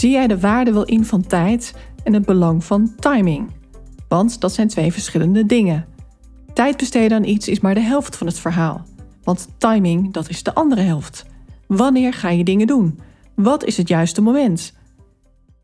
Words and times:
Zie 0.00 0.10
jij 0.10 0.26
de 0.26 0.40
waarde 0.40 0.72
wel 0.72 0.84
in 0.84 1.04
van 1.04 1.26
tijd 1.26 1.74
en 2.04 2.12
het 2.12 2.24
belang 2.24 2.64
van 2.64 2.94
timing? 2.98 3.50
Want 4.08 4.40
dat 4.40 4.52
zijn 4.52 4.68
twee 4.68 4.92
verschillende 4.92 5.46
dingen. 5.46 5.86
Tijd 6.54 6.76
besteden 6.76 7.16
aan 7.16 7.24
iets 7.24 7.48
is 7.48 7.60
maar 7.60 7.74
de 7.74 7.80
helft 7.80 8.16
van 8.16 8.26
het 8.26 8.38
verhaal. 8.38 8.82
Want 9.22 9.48
timing, 9.58 10.12
dat 10.12 10.28
is 10.28 10.42
de 10.42 10.54
andere 10.54 10.80
helft. 10.80 11.26
Wanneer 11.66 12.12
ga 12.12 12.30
je 12.30 12.44
dingen 12.44 12.66
doen? 12.66 13.00
Wat 13.34 13.64
is 13.64 13.76
het 13.76 13.88
juiste 13.88 14.22
moment? 14.22 14.74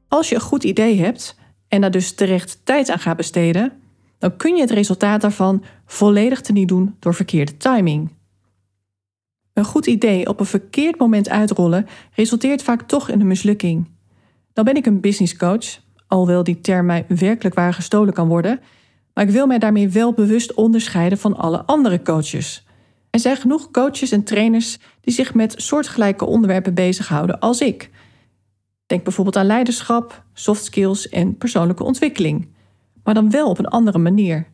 Als 0.09 0.29
je 0.29 0.35
een 0.35 0.41
goed 0.41 0.65
idee 0.65 1.01
hebt 1.01 1.39
en 1.69 1.81
daar 1.81 1.91
dus 1.91 2.15
terecht 2.15 2.61
tijd 2.65 2.91
aan 2.91 2.99
gaat 2.99 3.17
besteden, 3.17 3.73
dan 4.19 4.37
kun 4.37 4.55
je 4.55 4.61
het 4.61 4.71
resultaat 4.71 5.21
daarvan 5.21 5.65
volledig 5.87 6.41
teniet 6.41 6.69
doen 6.69 6.97
door 6.99 7.15
verkeerde 7.15 7.57
timing. 7.57 8.13
Een 9.53 9.65
goed 9.65 9.87
idee 9.87 10.29
op 10.29 10.41
een 10.41 10.47
verkeerd 10.47 10.99
moment 10.99 11.29
uitrollen 11.29 11.87
resulteert 12.15 12.63
vaak 12.63 12.83
toch 12.83 13.09
in 13.09 13.21
een 13.21 13.27
mislukking. 13.27 13.95
Dan 14.57 14.65
ben 14.65 14.77
ik 14.77 14.87
een 14.87 15.01
business 15.01 15.37
coach, 15.37 15.81
alhoewel 16.07 16.45
die 16.45 16.61
term 16.61 16.87
mij 16.87 17.05
werkelijk 17.09 17.55
waar 17.55 17.75
gestolen 17.75 18.15
kan 18.15 18.29
worden, 18.29 18.61
maar 19.15 19.25
ik 19.25 19.31
wil 19.31 19.47
mij 19.47 19.59
daarmee 19.59 19.89
wel 19.89 20.13
bewust 20.13 20.55
onderscheiden 20.55 21.19
van 21.19 21.37
alle 21.37 21.65
andere 21.65 22.03
coaches. 22.03 22.67
Er 23.11 23.21
zijn 23.21 23.37
genoeg 23.37 23.71
coaches 23.71 24.13
en 24.13 24.25
trainers 24.25 24.79
die 25.01 25.15
zich 25.15 25.35
met 25.35 25.55
soortgelijke 25.57 26.25
onderwerpen 26.25 26.75
bezighouden 26.75 27.39
als 27.39 27.61
ik. 27.61 27.91
Denk 28.87 29.05
bijvoorbeeld 29.05 29.37
aan 29.37 29.47
leiderschap, 29.47 30.25
soft 30.33 30.65
skills 30.65 31.09
en 31.09 31.37
persoonlijke 31.37 31.85
ontwikkeling, 31.85 32.49
maar 33.05 33.15
dan 33.15 33.31
wel 33.31 33.49
op 33.49 33.59
een 33.59 33.69
andere 33.69 33.99
manier. 33.99 34.47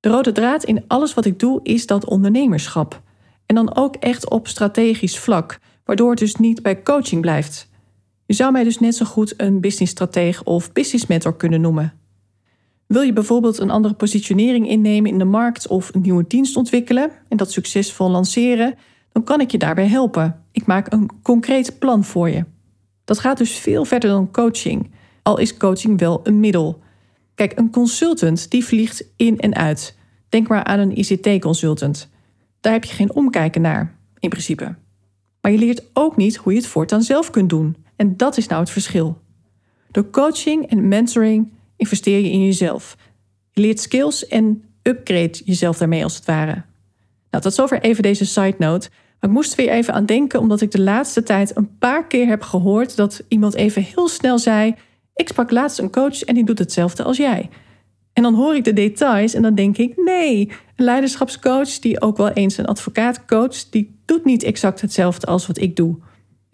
De 0.00 0.08
rode 0.08 0.32
draad 0.32 0.64
in 0.64 0.84
alles 0.86 1.14
wat 1.14 1.24
ik 1.24 1.38
doe 1.38 1.60
is 1.62 1.86
dat 1.86 2.04
ondernemerschap. 2.04 3.02
En 3.46 3.54
dan 3.54 3.76
ook 3.76 3.96
echt 3.96 4.30
op 4.30 4.48
strategisch 4.48 5.18
vlak, 5.18 5.58
waardoor 5.84 6.10
het 6.10 6.18
dus 6.18 6.36
niet 6.36 6.62
bij 6.62 6.82
coaching 6.82 7.20
blijft. 7.20 7.72
Je 8.26 8.34
zou 8.34 8.52
mij 8.52 8.64
dus 8.64 8.78
net 8.78 8.94
zo 8.94 9.04
goed 9.04 9.34
een 9.36 9.60
businessstratege 9.60 10.44
of 10.44 10.72
business 10.72 11.06
mentor 11.06 11.36
kunnen 11.36 11.60
noemen. 11.60 11.92
Wil 12.86 13.02
je 13.02 13.12
bijvoorbeeld 13.12 13.58
een 13.58 13.70
andere 13.70 13.94
positionering 13.94 14.68
innemen 14.68 15.10
in 15.10 15.18
de 15.18 15.24
markt 15.24 15.66
of 15.66 15.94
een 15.94 16.00
nieuwe 16.00 16.24
dienst 16.28 16.56
ontwikkelen 16.56 17.10
en 17.28 17.36
dat 17.36 17.52
succesvol 17.52 18.10
lanceren, 18.10 18.74
dan 19.12 19.24
kan 19.24 19.40
ik 19.40 19.50
je 19.50 19.58
daarbij 19.58 19.86
helpen. 19.86 20.44
Ik 20.52 20.66
maak 20.66 20.92
een 20.92 21.10
concreet 21.22 21.78
plan 21.78 22.04
voor 22.04 22.30
je. 22.30 22.44
Dat 23.04 23.18
gaat 23.18 23.38
dus 23.38 23.52
veel 23.52 23.84
verder 23.84 24.10
dan 24.10 24.30
coaching, 24.30 24.90
al 25.22 25.38
is 25.38 25.56
coaching 25.56 25.98
wel 25.98 26.20
een 26.22 26.40
middel. 26.40 26.82
Kijk, 27.34 27.58
een 27.58 27.70
consultant 27.70 28.50
die 28.50 28.64
vliegt 28.64 29.04
in 29.16 29.38
en 29.38 29.54
uit. 29.54 29.96
Denk 30.28 30.48
maar 30.48 30.64
aan 30.64 30.78
een 30.78 30.98
ICT-consultant. 30.98 32.08
Daar 32.60 32.72
heb 32.72 32.84
je 32.84 32.94
geen 32.94 33.14
omkijken 33.14 33.60
naar, 33.60 33.98
in 34.18 34.28
principe. 34.28 34.74
Maar 35.40 35.52
je 35.52 35.58
leert 35.58 35.82
ook 35.92 36.16
niet 36.16 36.36
hoe 36.36 36.52
je 36.52 36.58
het 36.58 36.68
voortaan 36.68 37.02
zelf 37.02 37.30
kunt 37.30 37.48
doen. 37.48 37.76
En 37.96 38.16
dat 38.16 38.36
is 38.36 38.46
nou 38.46 38.60
het 38.60 38.70
verschil. 38.70 39.18
Door 39.90 40.10
coaching 40.10 40.70
en 40.70 40.88
mentoring 40.88 41.52
investeer 41.76 42.18
je 42.18 42.30
in 42.30 42.44
jezelf. 42.44 42.96
Je 43.50 43.60
leert 43.60 43.80
skills 43.80 44.26
en 44.26 44.64
upgrade 44.82 45.40
jezelf 45.44 45.78
daarmee 45.78 46.02
als 46.04 46.16
het 46.16 46.24
ware. 46.24 46.62
Nou, 47.30 47.42
tot 47.42 47.54
zover 47.54 47.80
even 47.82 48.02
deze 48.02 48.26
side 48.26 48.54
note. 48.58 48.88
Maar 49.20 49.30
ik 49.30 49.36
moest 49.36 49.50
er 49.50 49.64
weer 49.64 49.74
even 49.74 49.94
aan 49.94 50.06
denken, 50.06 50.40
omdat 50.40 50.60
ik 50.60 50.70
de 50.70 50.80
laatste 50.80 51.22
tijd 51.22 51.56
een 51.56 51.78
paar 51.78 52.06
keer 52.06 52.26
heb 52.26 52.42
gehoord 52.42 52.96
dat 52.96 53.22
iemand 53.28 53.54
even 53.54 53.82
heel 53.82 54.08
snel 54.08 54.38
zei: 54.38 54.74
Ik 55.14 55.28
sprak 55.28 55.50
laatst 55.50 55.78
een 55.78 55.90
coach 55.90 56.22
en 56.22 56.34
die 56.34 56.44
doet 56.44 56.58
hetzelfde 56.58 57.02
als 57.02 57.16
jij. 57.16 57.50
En 58.14 58.22
dan 58.22 58.34
hoor 58.34 58.54
ik 58.54 58.64
de 58.64 58.72
details 58.72 59.34
en 59.34 59.42
dan 59.42 59.54
denk 59.54 59.76
ik: 59.76 59.96
nee, 59.96 60.50
een 60.76 60.84
leiderschapscoach 60.84 61.78
die 61.78 62.00
ook 62.00 62.16
wel 62.16 62.30
eens 62.30 62.56
een 62.56 62.66
advocaat 62.66 63.24
coacht, 63.24 63.66
die 63.70 63.98
doet 64.04 64.24
niet 64.24 64.42
exact 64.42 64.80
hetzelfde 64.80 65.26
als 65.26 65.46
wat 65.46 65.58
ik 65.58 65.76
doe. 65.76 65.96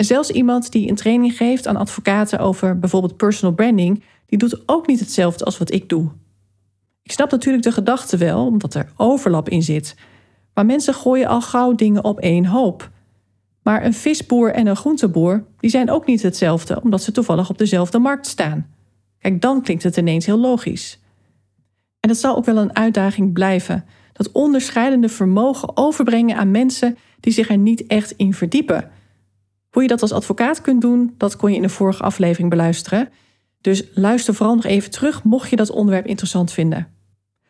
En 0.01 0.07
zelfs 0.07 0.31
iemand 0.31 0.73
die 0.73 0.89
een 0.89 0.95
training 0.95 1.37
geeft 1.37 1.67
aan 1.67 1.77
advocaten 1.77 2.39
over 2.39 2.79
bijvoorbeeld 2.79 3.17
personal 3.17 3.55
branding, 3.55 4.03
die 4.27 4.39
doet 4.39 4.63
ook 4.67 4.87
niet 4.87 5.01
hetzelfde 5.01 5.45
als 5.45 5.59
wat 5.59 5.73
ik 5.73 5.89
doe. 5.89 6.11
Ik 7.03 7.13
snap 7.13 7.31
natuurlijk 7.31 7.65
de 7.65 7.73
gedachte 7.73 8.17
wel, 8.17 8.47
omdat 8.47 8.75
er 8.75 8.93
overlap 8.97 9.49
in 9.49 9.63
zit. 9.63 9.97
Maar 10.55 10.67
mensen 10.67 10.95
gooien 10.95 11.29
al 11.29 11.41
gauw 11.41 11.75
dingen 11.75 12.05
op 12.05 12.21
één 12.21 12.45
hoop. 12.45 12.91
Maar 13.63 13.85
een 13.85 13.95
visboer 13.95 14.53
en 14.53 14.67
een 14.67 14.77
groenteboer, 14.77 15.45
die 15.59 15.71
zijn 15.71 15.91
ook 15.91 16.07
niet 16.07 16.23
hetzelfde, 16.23 16.83
omdat 16.83 17.03
ze 17.03 17.13
toevallig 17.13 17.51
op 17.51 17.59
dezelfde 17.59 17.99
markt 17.99 18.27
staan. 18.27 18.67
Kijk, 19.19 19.41
dan 19.41 19.63
klinkt 19.63 19.83
het 19.83 19.97
ineens 19.97 20.27
heel 20.27 20.39
logisch. 20.39 20.99
En 22.01 22.09
dat 22.09 22.19
zal 22.19 22.37
ook 22.37 22.45
wel 22.45 22.57
een 22.57 22.77
uitdaging 22.77 23.33
blijven. 23.33 23.85
Dat 24.13 24.33
onderscheidende 24.33 25.09
vermogen 25.09 25.77
overbrengen 25.77 26.37
aan 26.37 26.51
mensen 26.51 26.99
die 27.21 27.33
zich 27.33 27.49
er 27.49 27.59
niet 27.59 27.87
echt 27.87 28.11
in 28.11 28.35
verdiepen. 28.35 28.91
Hoe 29.71 29.83
je 29.83 29.89
dat 29.89 30.03
als 30.03 30.13
advocaat 30.13 30.61
kunt 30.61 30.81
doen, 30.81 31.15
dat 31.17 31.37
kon 31.37 31.51
je 31.51 31.57
in 31.57 31.63
de 31.63 31.69
vorige 31.69 32.03
aflevering 32.03 32.51
beluisteren. 32.51 33.09
Dus 33.61 33.85
luister 33.95 34.35
vooral 34.35 34.55
nog 34.55 34.65
even 34.65 34.91
terug 34.91 35.23
mocht 35.23 35.51
je 35.51 35.57
dat 35.57 35.71
onderwerp 35.71 36.07
interessant 36.07 36.53
vinden. 36.53 36.89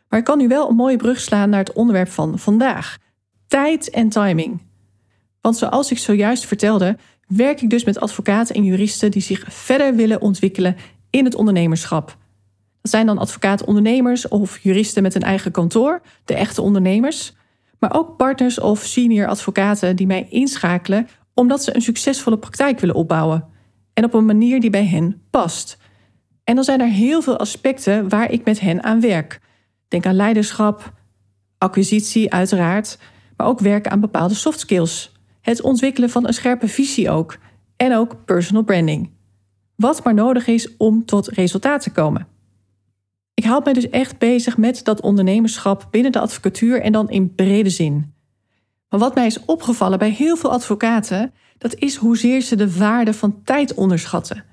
Maar 0.09 0.19
ik 0.19 0.25
kan 0.25 0.39
nu 0.39 0.49
wel 0.49 0.69
een 0.69 0.77
mooie 0.77 0.97
brug 0.97 1.21
slaan 1.21 1.51
naar 1.51 1.59
het 1.59 1.73
onderwerp 1.73 2.09
van 2.09 2.39
vandaag: 2.39 2.99
tijd 3.47 3.91
en 3.91 4.09
timing. 4.09 4.61
Want 5.41 5.57
zoals 5.57 5.91
ik 5.91 5.99
zojuist 5.99 6.47
vertelde, 6.47 6.97
werk 7.27 7.61
ik 7.61 7.71
dus 7.71 7.85
met 7.85 8.01
advocaten 8.01 8.55
en 8.55 8.65
juristen 8.65 9.11
die 9.11 9.23
zich 9.23 9.45
verder 9.49 9.95
willen 9.95 10.21
ontwikkelen 10.21 10.77
in 11.11 11.25
het 11.25 11.35
ondernemerschap. 11.35 12.17
Dat 12.83 12.91
zijn 12.91 13.07
dan 13.07 13.19
advocaten-ondernemers 13.19 14.29
of 14.29 14.59
juristen 14.59 15.03
met 15.03 15.15
een 15.15 15.23
eigen 15.23 15.51
kantoor, 15.51 16.03
de 16.25 16.35
echte 16.35 16.63
ondernemers, 16.63 17.35
maar 17.79 17.95
ook 17.95 18.17
partners 18.17 18.61
of 18.61 18.85
senior 18.85 19.29
advocaten 19.29 19.97
die 19.97 20.07
mij 20.07 20.27
inschakelen 20.31 21.09
omdat 21.41 21.65
ze 21.65 21.75
een 21.75 21.83
succesvolle 21.83 22.39
praktijk 22.39 22.81
willen 22.81 22.95
opbouwen 22.95 23.45
en 23.93 24.05
op 24.05 24.15
een 24.15 24.25
manier 24.25 24.61
die 24.61 24.71
bij 24.71 24.87
hen 24.87 25.23
past. 25.31 25.79
En 26.45 26.55
dan 26.55 26.65
zijn 26.65 26.81
er 26.81 26.89
heel 26.89 27.23
veel 27.23 27.39
aspecten 27.39 28.09
waar 28.09 28.31
ik 28.31 28.45
met 28.45 28.61
hen 28.61 28.83
aan 28.83 29.01
werk. 29.01 29.41
Denk 29.89 30.07
aan 30.07 30.15
leiderschap, 30.15 30.93
acquisitie 31.59 32.33
uiteraard, 32.33 32.99
maar 33.37 33.47
ook 33.47 33.61
werken 33.61 33.91
aan 33.91 34.01
bepaalde 34.01 34.35
soft 34.35 34.61
skills. 34.61 35.13
Het 35.41 35.63
ontwikkelen 35.63 36.11
van 36.11 36.27
een 36.27 36.35
scherpe 36.35 36.69
visie 36.69 37.11
ook 37.11 37.39
en 37.77 37.97
ook 37.97 38.25
personal 38.25 38.63
branding. 38.63 39.11
Wat 39.77 40.05
maar 40.05 40.15
nodig 40.15 40.47
is 40.47 40.77
om 40.77 41.05
tot 41.05 41.29
resultaat 41.29 41.83
te 41.83 41.91
komen. 41.91 42.27
Ik 43.35 43.45
houd 43.45 43.65
mij 43.65 43.73
dus 43.73 43.89
echt 43.89 44.19
bezig 44.19 44.57
met 44.57 44.85
dat 44.85 45.01
ondernemerschap 45.01 45.89
binnen 45.91 46.13
de 46.13 46.21
advocatuur 46.21 46.81
en 46.81 46.93
dan 46.93 47.11
in 47.11 47.35
brede 47.35 47.71
zin. 47.71 48.15
Maar 48.91 49.01
wat 49.01 49.15
mij 49.15 49.27
is 49.27 49.45
opgevallen 49.45 49.99
bij 49.99 50.11
heel 50.11 50.37
veel 50.37 50.53
advocaten, 50.53 51.33
dat 51.59 51.75
is 51.75 51.97
hoezeer 51.97 52.41
ze 52.41 52.57
de 52.57 52.77
waarde 52.77 53.15
van 53.15 53.43
tijd 53.45 53.75
onderschatten. 53.75 54.45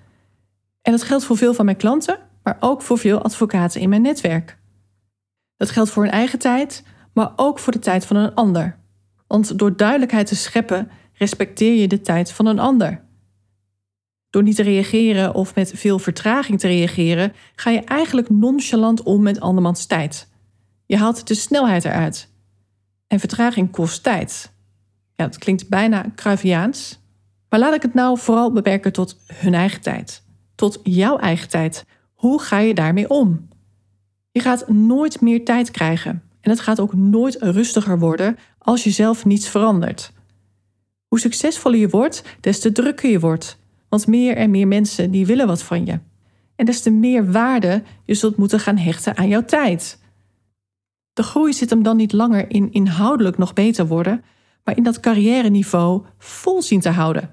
En 0.82 0.92
dat 0.92 1.04
geldt 1.04 1.24
voor 1.24 1.38
veel 1.38 1.54
van 1.54 1.66
mijn 1.66 1.78
klanten, 1.78 2.20
maar 2.44 2.58
ook 2.60 2.82
voor 2.82 2.98
veel 2.98 3.22
advocaten 3.22 3.82
in 3.82 3.90
mijn 3.90 4.02
netwerk. 4.02 4.58
Dat 5.56 5.70
geldt 5.70 5.90
voor 5.90 6.04
hun 6.04 6.12
eigen 6.12 6.40
tijd, 6.40 6.84
maar 7.14 7.32
ook 7.36 7.60
voor 7.60 7.74
de 7.74 7.80
tijd 7.80 8.06
van 8.06 8.16
een 8.16 8.34
ander. 8.34 8.78
Want 9.28 9.60
door 9.60 9.76
duidelijkheid 9.76 10.28
te 10.28 10.36
scheppen, 10.36 10.90
respecteer 11.14 11.74
je 11.74 11.88
de 11.88 12.02
tijd 12.02 12.32
van 12.32 12.46
een 12.46 12.60
ander. 12.60 13.06
Door 14.30 14.44
niet 14.44 14.56
te 14.56 14.64
reageren 14.64 15.34
of 15.34 15.56
met 15.56 15.72
veel 15.76 16.00
vertraging 16.00 16.60
te 16.60 16.68
reageren, 16.68 17.34
ga 17.56 17.70
je 17.70 17.82
eigenlijk 17.82 18.30
nonchalant 18.30 19.04
om 19.04 19.22
met 19.22 19.40
andermans 19.40 19.86
tijd. 19.86 20.30
Je 20.86 20.98
haalt 20.98 21.28
de 21.28 21.34
snelheid 21.34 21.86
eruit. 21.86 22.36
En 23.08 23.20
vertraging 23.20 23.72
kost 23.72 24.04
tijd. 24.04 24.52
Ja, 25.16 25.26
dat 25.26 25.38
klinkt 25.38 25.70
bijna 25.70 26.06
Cruyffiaans. 26.16 27.00
Maar 27.50 27.60
laat 27.60 27.74
ik 27.74 27.82
het 27.82 27.94
nou 27.94 28.18
vooral 28.18 28.52
beperken 28.52 28.94
tot 28.94 29.18
hun 29.34 29.54
eigen 29.54 29.82
tijd. 29.82 30.24
Tot 30.56 30.80
jouw 30.84 31.18
eigen 31.18 31.50
tijd. 31.50 31.86
Hoe 32.14 32.42
ga 32.42 32.58
je 32.58 32.74
daarmee 32.74 33.10
om? 33.10 33.48
Je 34.32 34.40
gaat 34.40 34.70
nooit 34.70 35.22
meer 35.22 35.46
tijd 35.46 35.72
krijgen. 35.72 36.24
En 36.42 36.50
het 36.50 36.60
gaat 36.60 36.80
ook 36.80 36.94
nooit 36.94 37.38
rustiger 37.42 38.00
worden 38.00 38.38
als 38.58 38.84
je 38.84 38.90
zelf 38.90 39.26
niets 39.26 39.50
verandert. 39.50 40.12
Hoe 41.08 41.20
succesvoller 41.20 41.80
je 41.80 41.90
wordt, 41.90 42.24
des 42.42 42.60
te 42.60 42.72
drukker 42.72 43.10
je 43.10 43.20
wordt. 43.20 43.58
Want 43.90 44.08
meer 44.08 44.36
en 44.36 44.52
meer 44.52 44.68
mensen 44.68 45.12
die 45.12 45.26
willen 45.26 45.48
wat 45.48 45.62
van 45.62 45.86
je. 45.86 46.00
En 46.56 46.66
des 46.66 46.82
te 46.82 46.90
meer 46.90 47.32
waarde 47.32 47.84
je 48.06 48.14
zult 48.14 48.38
moeten 48.38 48.60
gaan 48.60 48.78
hechten 48.78 49.18
aan 49.18 49.28
jouw 49.28 49.46
tijd. 49.46 50.00
De 51.18 51.24
groei 51.24 51.54
zit 51.54 51.70
hem 51.70 51.84
dan 51.84 51.98
niet 51.98 52.14
langer 52.14 52.50
in 52.50 52.72
inhoudelijk 52.72 53.38
nog 53.38 53.54
beter 53.54 53.88
worden, 53.88 54.24
maar 54.64 54.78
in 54.78 54.84
dat 54.84 55.00
carrière 55.00 55.50
niveau 55.50 56.06
vol 56.18 56.62
zien 56.62 56.80
te 56.80 56.90
houden. 56.90 57.30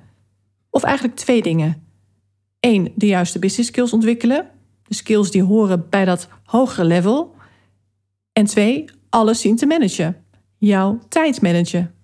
Of 0.71 0.83
eigenlijk 0.83 1.17
twee 1.17 1.43
dingen. 1.43 1.83
één, 2.61 2.93
de 2.95 3.07
juiste 3.07 3.39
business 3.39 3.69
skills 3.69 3.93
ontwikkelen. 3.93 4.51
De 4.83 4.95
skills 4.95 5.31
die 5.31 5.43
horen 5.43 5.89
bij 5.89 6.05
dat 6.05 6.29
hogere 6.45 6.85
level. 6.85 7.35
En 8.33 8.45
twee, 8.45 8.85
alles 9.09 9.41
zien 9.41 9.57
te 9.57 9.67
managen. 9.67 10.25
Jouw 10.59 10.99
tijd 11.09 11.43
managen. 11.43 11.95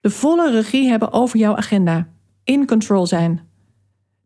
De 0.00 0.10
volle 0.10 0.50
regie 0.50 0.88
hebben 0.88 1.12
over 1.12 1.38
jouw 1.38 1.56
agenda. 1.56 2.08
In 2.42 2.66
control 2.66 3.06
zijn. 3.06 3.48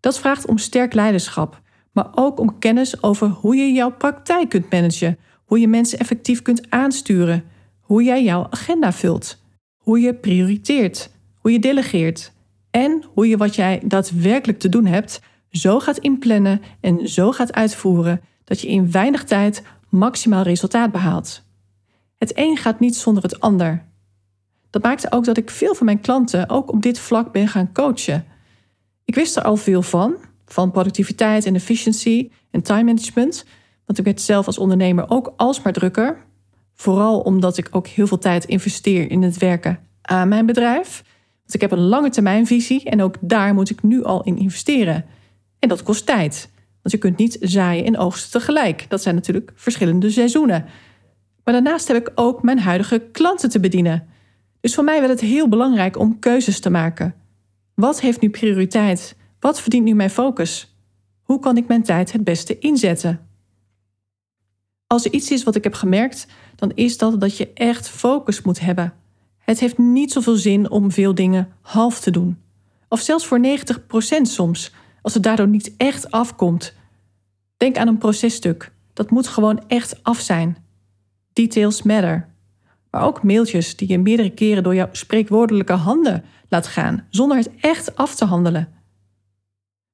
Dat 0.01 0.19
vraagt 0.19 0.47
om 0.47 0.59
sterk 0.59 0.95
leiderschap, 0.95 1.61
maar 1.93 2.09
ook 2.15 2.41
om 2.41 2.59
kennis 2.59 3.03
over 3.03 3.29
hoe 3.29 3.57
je 3.57 3.73
jouw 3.73 3.91
praktijk 3.91 4.49
kunt 4.49 4.71
managen, 4.71 5.19
hoe 5.49 5.61
je 5.61 5.69
mensen 5.69 5.99
effectief 5.99 6.43
kunt 6.43 6.71
aansturen, 6.71 7.45
hoe 7.81 8.03
jij 8.03 8.25
jouw 8.25 8.47
agenda 8.51 8.93
vult, 8.93 9.43
hoe 9.77 10.01
je 10.01 10.15
prioriteert, 10.15 11.11
hoe 11.35 11.53
je 11.53 11.59
delegeert 11.59 12.33
en 12.71 13.05
hoe 13.15 13.29
je 13.29 13.37
wat 13.37 13.55
jij 13.55 13.83
daadwerkelijk 13.85 14.59
te 14.59 14.69
doen 14.69 14.87
hebt 14.87 15.21
zo 15.51 15.81
gaat 15.81 15.99
inplannen 15.99 16.63
en 16.81 17.09
zo 17.09 17.33
gaat 17.33 17.53
uitvoeren 17.53 18.21
dat 18.45 18.61
je 18.61 18.69
in 18.69 18.91
weinig 18.91 19.25
tijd 19.25 19.63
maximaal 19.89 20.43
resultaat 20.43 20.93
behaalt. 20.93 21.43
Het 22.19 22.33
een 22.35 22.57
gaat 22.57 22.81
niet 22.81 22.97
zonder 22.97 23.23
het 23.23 23.41
ander. 23.41 23.85
Dat 24.71 24.83
maakte 24.83 25.13
ook 25.13 25.25
dat 25.25 25.37
ik 25.37 25.51
veel 25.51 25.75
van 25.75 25.87
mijn 25.87 26.01
klanten 26.01 26.49
ook 26.49 26.73
op 26.73 26.83
dit 26.83 26.99
vlak 26.99 27.33
ben 27.33 27.49
gaan 27.49 27.73
coachen. 27.73 28.25
Ik 29.05 29.15
wist 29.15 29.37
er 29.37 29.43
al 29.43 29.57
veel 29.57 29.83
van, 29.83 30.17
van 30.47 30.71
productiviteit 30.71 31.45
en 31.45 31.55
efficiency 31.55 32.31
en 32.51 32.63
time 32.63 32.83
management, 32.83 33.45
want 33.89 33.99
ik 33.99 34.05
werd 34.05 34.21
zelf 34.21 34.47
als 34.47 34.59
ondernemer 34.59 35.11
ook 35.11 35.33
alsmaar 35.37 35.73
drukker. 35.73 36.17
Vooral 36.75 37.21
omdat 37.21 37.59
ik 37.59 37.69
ook 37.71 37.87
heel 37.87 38.07
veel 38.07 38.19
tijd 38.19 38.45
investeer 38.45 39.11
in 39.11 39.23
het 39.23 39.39
werken 39.39 39.79
aan 40.03 40.29
mijn 40.29 40.47
bedrijf. 40.47 41.05
Want 41.39 41.55
ik 41.55 41.61
heb 41.61 41.71
een 41.71 41.87
lange 41.87 42.11
termijnvisie 42.11 42.85
en 42.85 43.03
ook 43.03 43.17
daar 43.21 43.55
moet 43.55 43.71
ik 43.71 43.83
nu 43.83 44.05
al 44.05 44.23
in 44.23 44.39
investeren. 44.39 45.05
En 45.59 45.69
dat 45.69 45.83
kost 45.83 46.07
tijd. 46.07 46.51
Want 46.83 46.95
je 46.95 46.99
kunt 46.99 47.19
niet 47.19 47.37
zaaien 47.41 47.85
en 47.85 47.99
oogsten 47.99 48.41
tegelijk. 48.41 48.87
Dat 48.89 49.03
zijn 49.03 49.15
natuurlijk 49.15 49.53
verschillende 49.55 50.11
seizoenen. 50.11 50.65
Maar 51.45 51.55
daarnaast 51.55 51.89
heb 51.89 51.97
ik 51.97 52.13
ook 52.15 52.43
mijn 52.43 52.59
huidige 52.59 53.09
klanten 53.13 53.51
te 53.51 53.61
bedienen. 53.61 54.07
Dus 54.61 54.75
voor 54.75 54.85
mij 54.85 54.99
werd 54.99 55.11
het 55.11 55.21
heel 55.21 55.49
belangrijk 55.49 55.99
om 55.99 56.19
keuzes 56.19 56.61
te 56.61 56.71
maken. 56.71 57.15
Wat 57.75 58.01
heeft 58.01 58.21
nu 58.21 58.31
prioriteit? 58.31 59.17
Wat 59.41 59.61
verdient 59.61 59.85
nu 59.85 59.95
mijn 59.95 60.11
focus? 60.11 60.77
Hoe 61.23 61.39
kan 61.41 61.57
ik 61.57 61.67
mijn 61.67 61.83
tijd 61.83 62.13
het 62.13 62.25
beste 62.25 62.59
inzetten? 62.59 63.28
Als 64.89 65.05
er 65.05 65.13
iets 65.13 65.31
is 65.31 65.43
wat 65.43 65.55
ik 65.55 65.65
heb 65.65 65.75
gemerkt, 65.75 66.27
dan 66.57 66.73
is 66.75 66.99
dat 66.99 67.21
dat 67.21 67.37
je 67.37 67.53
echt 67.53 67.89
focus 67.89 68.43
moet 68.43 68.61
hebben. 68.61 68.93
Het 69.39 69.61
heeft 69.61 69.79
niet 69.79 70.13
zoveel 70.13 70.37
zin 70.37 70.71
om 70.71 70.93
veel 70.93 71.15
dingen 71.15 71.53
half 71.61 72.01
te 72.01 72.11
doen. 72.11 72.39
Of 72.89 73.01
zelfs 73.01 73.27
voor 73.27 73.41
90% 73.41 74.21
soms, 74.23 74.73
als 75.03 75.15
het 75.15 75.23
daardoor 75.23 75.49
niet 75.49 75.75
echt 75.77 76.11
afkomt. 76.11 76.75
Denk 77.57 77.77
aan 77.77 77.89
een 77.89 77.99
processtuk. 77.99 78.73
Dat 78.93 79.11
moet 79.11 79.29
gewoon 79.29 79.69
echt 79.69 80.03
af 80.05 80.21
zijn. 80.21 80.57
Details 81.33 81.83
matter. 81.83 82.29
Maar 82.91 83.03
ook 83.03 83.23
mailtjes 83.23 83.77
die 83.77 83.89
je 83.89 83.99
meerdere 83.99 84.31
keren 84.31 84.63
door 84.63 84.75
jouw 84.75 84.89
spreekwoordelijke 84.93 85.73
handen 85.73 86.25
laat 86.49 86.67
gaan, 86.67 87.07
zonder 87.11 87.37
het 87.37 87.51
echt 87.61 87.97
af 87.97 88.15
te 88.15 88.25
handelen. 88.25 88.69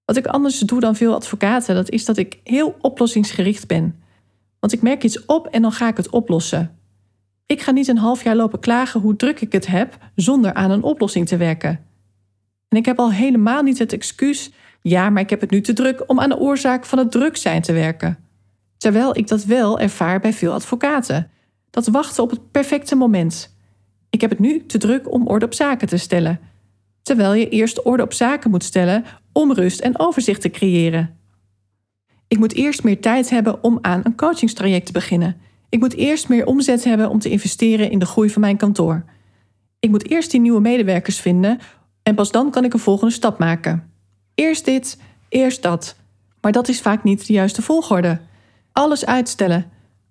Wat 0.05 0.17
ik 0.17 0.26
anders 0.26 0.58
doe 0.58 0.81
dan 0.81 0.96
veel 0.96 1.14
advocaten, 1.14 1.75
dat 1.75 1.91
is 1.91 2.05
dat 2.05 2.17
ik 2.17 2.41
heel 2.44 2.76
oplossingsgericht 2.81 3.67
ben. 3.67 4.02
Want 4.64 4.76
ik 4.76 4.82
merk 4.82 5.05
iets 5.05 5.25
op 5.25 5.46
en 5.46 5.62
dan 5.62 5.72
ga 5.72 5.88
ik 5.88 5.96
het 5.96 6.11
oplossen. 6.11 6.78
Ik 7.46 7.61
ga 7.62 7.70
niet 7.70 7.88
een 7.88 7.99
half 7.99 8.25
jaar 8.25 8.37
lopen 8.37 8.61
klagen 8.61 9.00
hoe 9.00 9.16
druk 9.16 9.40
ik 9.40 9.52
het 9.52 9.66
heb 9.66 9.99
zonder 10.14 10.55
aan 10.55 10.70
een 10.70 10.82
oplossing 10.82 11.26
te 11.26 11.37
werken. 11.37 11.81
En 12.69 12.78
ik 12.78 12.84
heb 12.84 12.99
al 12.99 13.12
helemaal 13.12 13.62
niet 13.62 13.78
het 13.78 13.93
excuus, 13.93 14.52
ja, 14.82 15.11
maar 15.11 15.22
ik 15.22 15.31
heb 15.31 15.40
het 15.40 15.50
nu 15.50 15.61
te 15.61 15.72
druk 15.72 16.02
om 16.06 16.20
aan 16.20 16.28
de 16.28 16.38
oorzaak 16.38 16.84
van 16.84 16.99
het 16.99 17.11
druk 17.11 17.37
zijn 17.37 17.62
te 17.62 17.72
werken. 17.72 18.19
Terwijl 18.76 19.16
ik 19.16 19.28
dat 19.28 19.44
wel 19.44 19.78
ervaar 19.78 20.20
bij 20.20 20.32
veel 20.32 20.52
advocaten. 20.52 21.31
Dat 21.70 21.87
wachten 21.87 22.22
op 22.22 22.31
het 22.31 22.50
perfecte 22.50 22.94
moment. 22.94 23.56
Ik 24.10 24.20
heb 24.20 24.31
het 24.31 24.38
nu 24.38 24.67
te 24.67 24.78
druk 24.78 25.12
om 25.12 25.26
orde 25.26 25.46
op 25.46 25.55
zaken 25.55 25.88
te 25.88 25.96
stellen. 25.96 26.40
Terwijl 27.02 27.34
je 27.34 27.49
eerst 27.49 27.84
orde 27.84 28.02
op 28.02 28.12
zaken 28.12 28.50
moet 28.50 28.64
stellen 28.64 29.05
om 29.32 29.52
rust 29.52 29.81
en 29.81 29.99
overzicht 29.99 30.40
te 30.40 30.50
creëren. 30.50 31.19
Ik 32.29 32.38
moet 32.38 32.55
eerst 32.55 32.82
meer 32.82 33.00
tijd 33.00 33.31
hebben 33.31 33.62
om 33.62 33.79
aan 33.81 34.00
een 34.05 34.17
coachingstraject 34.17 34.87
te 34.87 34.93
beginnen. 34.93 35.37
Ik 35.69 35.81
moet 35.81 35.94
eerst 35.94 36.29
meer 36.29 36.47
omzet 36.47 36.85
hebben 36.85 37.11
om 37.11 37.19
te 37.19 37.31
investeren 37.31 37.91
in 37.91 37.99
de 37.99 38.06
groei 38.06 38.31
van 38.31 38.41
mijn 38.41 38.56
kantoor. 38.56 39.05
Ik 39.79 39.91
moet 39.91 40.11
eerst 40.11 40.31
die 40.31 40.41
nieuwe 40.41 40.61
medewerkers 40.61 41.19
vinden 41.21 41.59
en 42.03 42.15
pas 42.15 42.31
dan 42.31 42.50
kan 42.50 42.65
ik 42.65 42.73
een 42.73 42.79
volgende 42.79 43.12
stap 43.12 43.38
maken. 43.38 43.91
Eerst 44.35 44.65
dit, 44.65 44.99
eerst 45.29 45.62
dat. 45.62 45.97
Maar 46.41 46.53
dat 46.53 46.69
is 46.69 46.81
vaak 46.81 47.05
niet 47.05 47.26
de 47.26 47.32
juiste 47.32 47.62
volgorde. 47.62 48.21
Alles 48.73 49.06
uitstellen. 49.06 49.70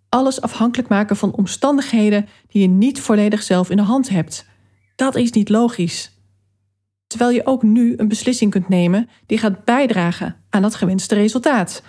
Alles 0.09 0.41
afhankelijk 0.41 0.89
maken 0.89 1.15
van 1.15 1.33
omstandigheden 1.33 2.27
die 2.47 2.61
je 2.61 2.67
niet 2.67 3.01
volledig 3.01 3.43
zelf 3.43 3.69
in 3.69 3.77
de 3.77 3.83
hand 3.83 4.09
hebt. 4.09 4.45
Dat 4.95 5.15
is 5.15 5.31
niet 5.31 5.49
logisch. 5.49 6.11
Terwijl 7.07 7.31
je 7.31 7.45
ook 7.45 7.63
nu 7.63 7.93
een 7.97 8.07
beslissing 8.07 8.51
kunt 8.51 8.69
nemen 8.69 9.09
die 9.25 9.37
gaat 9.37 9.65
bijdragen 9.65 10.35
aan 10.49 10.61
dat 10.61 10.75
gewenste 10.75 11.15
resultaat. 11.15 11.83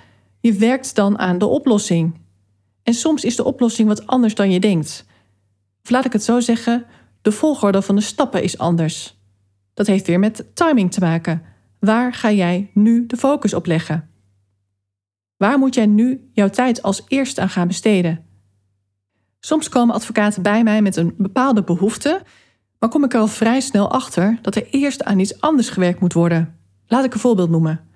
Je 0.45 0.53
werkt 0.53 0.95
dan 0.95 1.19
aan 1.19 1.39
de 1.39 1.47
oplossing. 1.47 2.15
En 2.83 2.95
soms 2.95 3.25
is 3.25 3.37
de 3.37 3.45
oplossing 3.45 3.89
wat 3.89 4.07
anders 4.07 4.35
dan 4.35 4.51
je 4.51 4.61
denkt. 4.61 5.07
Of 5.83 5.91
laat 5.91 6.05
ik 6.05 6.13
het 6.13 6.25
zo 6.25 6.41
zeggen, 6.41 6.87
de 7.23 7.33
volgorde 7.33 7.83
van 7.83 7.95
de 7.95 8.01
stappen 8.01 8.43
is 8.43 8.59
anders. 8.59 9.19
Dat 9.75 9.87
heeft 9.87 10.07
weer 10.07 10.19
met 10.19 10.45
timing 10.55 10.93
te 10.93 11.01
maken. 11.01 11.43
Waar 11.81 12.15
ga 12.15 12.33
jij 12.33 12.71
nu 12.75 13.07
de 13.07 13.17
focus 13.17 13.55
op 13.55 13.67
leggen? 13.67 14.11
Waar 15.37 15.59
moet 15.59 15.75
jij 15.75 15.87
nu 15.87 16.31
jouw 16.33 16.49
tijd 16.49 16.83
als 16.83 17.03
eerste 17.09 17.41
aan 17.41 17.49
gaan 17.49 17.69
besteden? 17.69 18.25
Soms 19.41 19.69
komen 19.69 19.95
advocaten 19.95 20.43
bij 20.43 20.63
mij 20.63 20.83
met 20.83 20.97
een 20.97 21.15
bepaalde 21.19 21.63
behoefte, 21.63 22.23
maar 22.79 22.89
kom 22.89 23.05
ik 23.05 23.15
er 23.15 23.21
al 23.21 23.27
vrij 23.27 23.61
snel 23.61 23.91
achter 23.91 24.39
dat 24.43 24.55
er 24.55 24.67
eerst 24.71 25.05
aan 25.05 25.19
iets 25.19 25.41
anders 25.41 25.69
gewerkt 25.69 26.01
moet 26.01 26.13
worden. 26.13 26.59
Laat 26.87 27.05
ik 27.05 27.15
een 27.15 27.21
voorbeeld 27.21 27.51
noemen. 27.51 27.93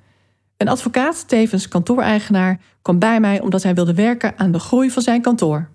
Een 0.58 0.68
advocaat, 0.68 1.28
tevens 1.28 1.68
kantooreigenaar, 1.68 2.60
kwam 2.82 2.98
bij 2.98 3.20
mij 3.20 3.40
omdat 3.40 3.62
hij 3.62 3.74
wilde 3.74 3.94
werken 3.94 4.38
aan 4.38 4.52
de 4.52 4.58
groei 4.58 4.90
van 4.90 5.02
zijn 5.02 5.22
kantoor. 5.22 5.68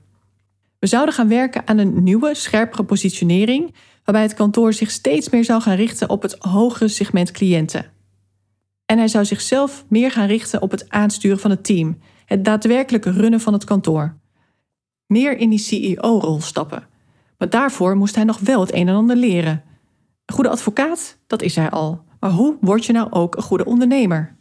We 0.80 0.88
zouden 0.88 1.14
gaan 1.14 1.28
werken 1.28 1.68
aan 1.68 1.78
een 1.78 2.04
nieuwe, 2.04 2.36
scherpere 2.36 2.84
positionering, 2.84 3.74
waarbij 4.04 4.24
het 4.24 4.34
kantoor 4.34 4.74
zich 4.74 4.92
steeds 4.92 5.30
meer 5.30 5.44
zou 5.44 5.62
gaan 5.62 5.76
richten 5.76 6.10
op 6.10 6.22
het 6.22 6.36
hogere 6.40 6.88
segment 6.88 7.32
cliënten. 7.32 7.86
En 8.86 8.98
hij 8.98 9.08
zou 9.08 9.26
zichzelf 9.26 9.86
meer 9.88 10.12
gaan 10.12 10.28
richten 10.28 10.62
op 10.62 10.72
het 10.72 10.90
aansturen 10.90 11.40
van 11.40 11.50
het 11.50 11.64
team, 11.64 12.00
het 12.26 12.46
daadwerkelijke 12.46 13.12
runnen 13.12 13.40
van 13.40 13.54
het 13.54 13.64
kantoor. 13.64 14.18
Meer 15.06 15.38
in 15.38 15.50
die 15.50 15.60
CEO-rol 15.60 16.42
stappen. 16.42 16.88
Maar 17.38 17.50
daarvoor 17.50 17.96
moest 17.96 18.16
hij 18.16 18.24
nog 18.24 18.40
wel 18.40 18.60
het 18.60 18.74
een 18.74 18.88
en 18.88 18.96
ander 18.96 19.16
leren. 19.16 19.64
Een 20.26 20.36
goede 20.36 20.50
advocaat, 20.50 21.18
dat 21.28 21.42
is 21.42 21.56
hij 21.56 21.70
al. 21.70 22.04
Maar 22.20 22.32
hoe 22.32 22.58
word 22.62 22.86
je 22.86 22.94
nou 22.94 23.12
ook 23.12 23.36
een 23.36 23.44
goede 23.44 23.66
ondernemer? 23.66 24.33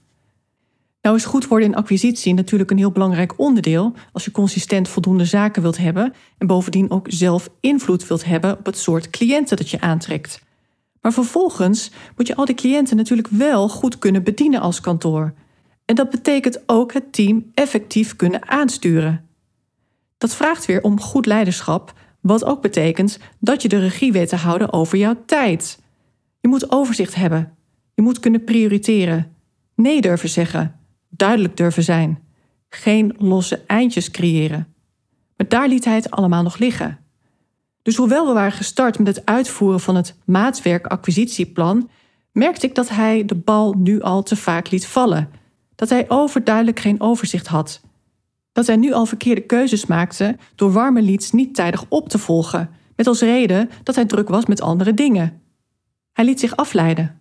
Nou 1.02 1.16
is 1.16 1.24
goed 1.24 1.48
worden 1.48 1.68
in 1.68 1.74
acquisitie 1.74 2.34
natuurlijk 2.34 2.70
een 2.70 2.76
heel 2.76 2.92
belangrijk 2.92 3.38
onderdeel 3.38 3.94
als 4.12 4.24
je 4.24 4.30
consistent 4.30 4.88
voldoende 4.88 5.24
zaken 5.24 5.62
wilt 5.62 5.78
hebben 5.78 6.14
en 6.38 6.46
bovendien 6.46 6.90
ook 6.90 7.06
zelf 7.10 7.48
invloed 7.60 8.06
wilt 8.06 8.24
hebben 8.24 8.58
op 8.58 8.66
het 8.66 8.78
soort 8.78 9.10
cliënten 9.10 9.56
dat 9.56 9.70
je 9.70 9.80
aantrekt. 9.80 10.42
Maar 11.00 11.12
vervolgens 11.12 11.90
moet 12.16 12.26
je 12.26 12.36
al 12.36 12.44
die 12.44 12.54
cliënten 12.54 12.96
natuurlijk 12.96 13.28
wel 13.28 13.68
goed 13.68 13.98
kunnen 13.98 14.22
bedienen 14.22 14.60
als 14.60 14.80
kantoor. 14.80 15.34
En 15.84 15.94
dat 15.94 16.10
betekent 16.10 16.62
ook 16.66 16.92
het 16.92 17.12
team 17.12 17.50
effectief 17.54 18.16
kunnen 18.16 18.48
aansturen. 18.48 19.26
Dat 20.18 20.34
vraagt 20.34 20.66
weer 20.66 20.82
om 20.82 21.00
goed 21.00 21.26
leiderschap, 21.26 21.92
wat 22.20 22.44
ook 22.44 22.62
betekent 22.62 23.18
dat 23.38 23.62
je 23.62 23.68
de 23.68 23.78
regie 23.78 24.12
weet 24.12 24.28
te 24.28 24.36
houden 24.36 24.72
over 24.72 24.98
jouw 24.98 25.16
tijd. 25.26 25.80
Je 26.40 26.48
moet 26.48 26.70
overzicht 26.70 27.14
hebben. 27.14 27.56
Je 27.94 28.02
moet 28.02 28.20
kunnen 28.20 28.44
prioriteren. 28.44 29.36
Nee 29.74 30.00
durven 30.00 30.28
zeggen. 30.28 30.80
Duidelijk 31.16 31.56
durven 31.56 31.82
zijn. 31.82 32.22
Geen 32.68 33.14
losse 33.18 33.62
eindjes 33.66 34.10
creëren. 34.10 34.74
Maar 35.36 35.48
daar 35.48 35.68
liet 35.68 35.84
hij 35.84 35.94
het 35.94 36.10
allemaal 36.10 36.42
nog 36.42 36.58
liggen. 36.58 36.98
Dus 37.82 37.96
hoewel 37.96 38.26
we 38.26 38.32
waren 38.32 38.52
gestart 38.52 38.98
met 38.98 39.16
het 39.16 39.26
uitvoeren 39.26 39.80
van 39.80 39.96
het 39.96 40.16
maatwerk-acquisitieplan, 40.24 41.90
merkte 42.32 42.66
ik 42.66 42.74
dat 42.74 42.88
hij 42.88 43.24
de 43.24 43.34
bal 43.34 43.72
nu 43.72 44.00
al 44.00 44.22
te 44.22 44.36
vaak 44.36 44.70
liet 44.70 44.86
vallen. 44.86 45.30
Dat 45.74 45.88
hij 45.88 46.10
overduidelijk 46.10 46.80
geen 46.80 47.00
overzicht 47.00 47.46
had. 47.46 47.80
Dat 48.52 48.66
hij 48.66 48.76
nu 48.76 48.92
al 48.92 49.06
verkeerde 49.06 49.40
keuzes 49.40 49.86
maakte 49.86 50.36
door 50.54 50.72
warme 50.72 51.02
leads 51.02 51.30
niet 51.30 51.54
tijdig 51.54 51.84
op 51.88 52.08
te 52.08 52.18
volgen, 52.18 52.70
met 52.96 53.06
als 53.06 53.20
reden 53.20 53.70
dat 53.82 53.94
hij 53.94 54.04
druk 54.04 54.28
was 54.28 54.46
met 54.46 54.60
andere 54.60 54.94
dingen. 54.94 55.42
Hij 56.12 56.24
liet 56.24 56.40
zich 56.40 56.56
afleiden. 56.56 57.20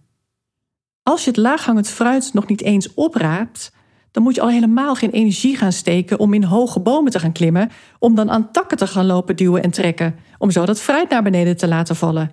Als 1.04 1.24
je 1.24 1.30
het 1.30 1.40
laaghangend 1.40 1.90
fruit 1.90 2.34
nog 2.34 2.48
niet 2.48 2.62
eens 2.62 2.94
opraapt, 2.94 3.72
dan 4.12 4.24
moet 4.24 4.36
je 4.36 4.42
al 4.42 4.50
helemaal 4.50 4.96
geen 4.96 5.12
energie 5.12 5.58
gaan 5.58 5.72
steken 5.72 6.20
om 6.20 6.34
in 6.34 6.44
hoge 6.44 6.80
bomen 6.80 7.12
te 7.12 7.20
gaan 7.20 7.32
klimmen, 7.32 7.70
om 8.00 8.16
dan 8.16 8.30
aan 8.30 8.52
takken 8.52 8.78
te 8.78 8.88
gaan 8.88 9.06
lopen 9.06 9.36
duwen 9.36 9.64
en 9.64 9.72
trekken, 9.72 10.16
om 10.38 10.52
zo 10.52 10.66
dat 10.66 10.82
fruit 10.82 11.10
naar 11.10 11.24
beneden 11.24 11.58
te 11.58 11.68
laten 11.68 11.96
vallen. 11.96 12.32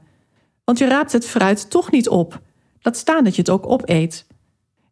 Want 0.64 0.78
je 0.78 0.86
raapt 0.86 1.12
het 1.12 1.26
fruit 1.26 1.70
toch 1.70 1.90
niet 1.90 2.08
op. 2.08 2.40
Laat 2.80 2.96
staan 2.96 3.24
dat 3.24 3.34
je 3.34 3.40
het 3.40 3.50
ook 3.50 3.66
opeet. 3.66 4.26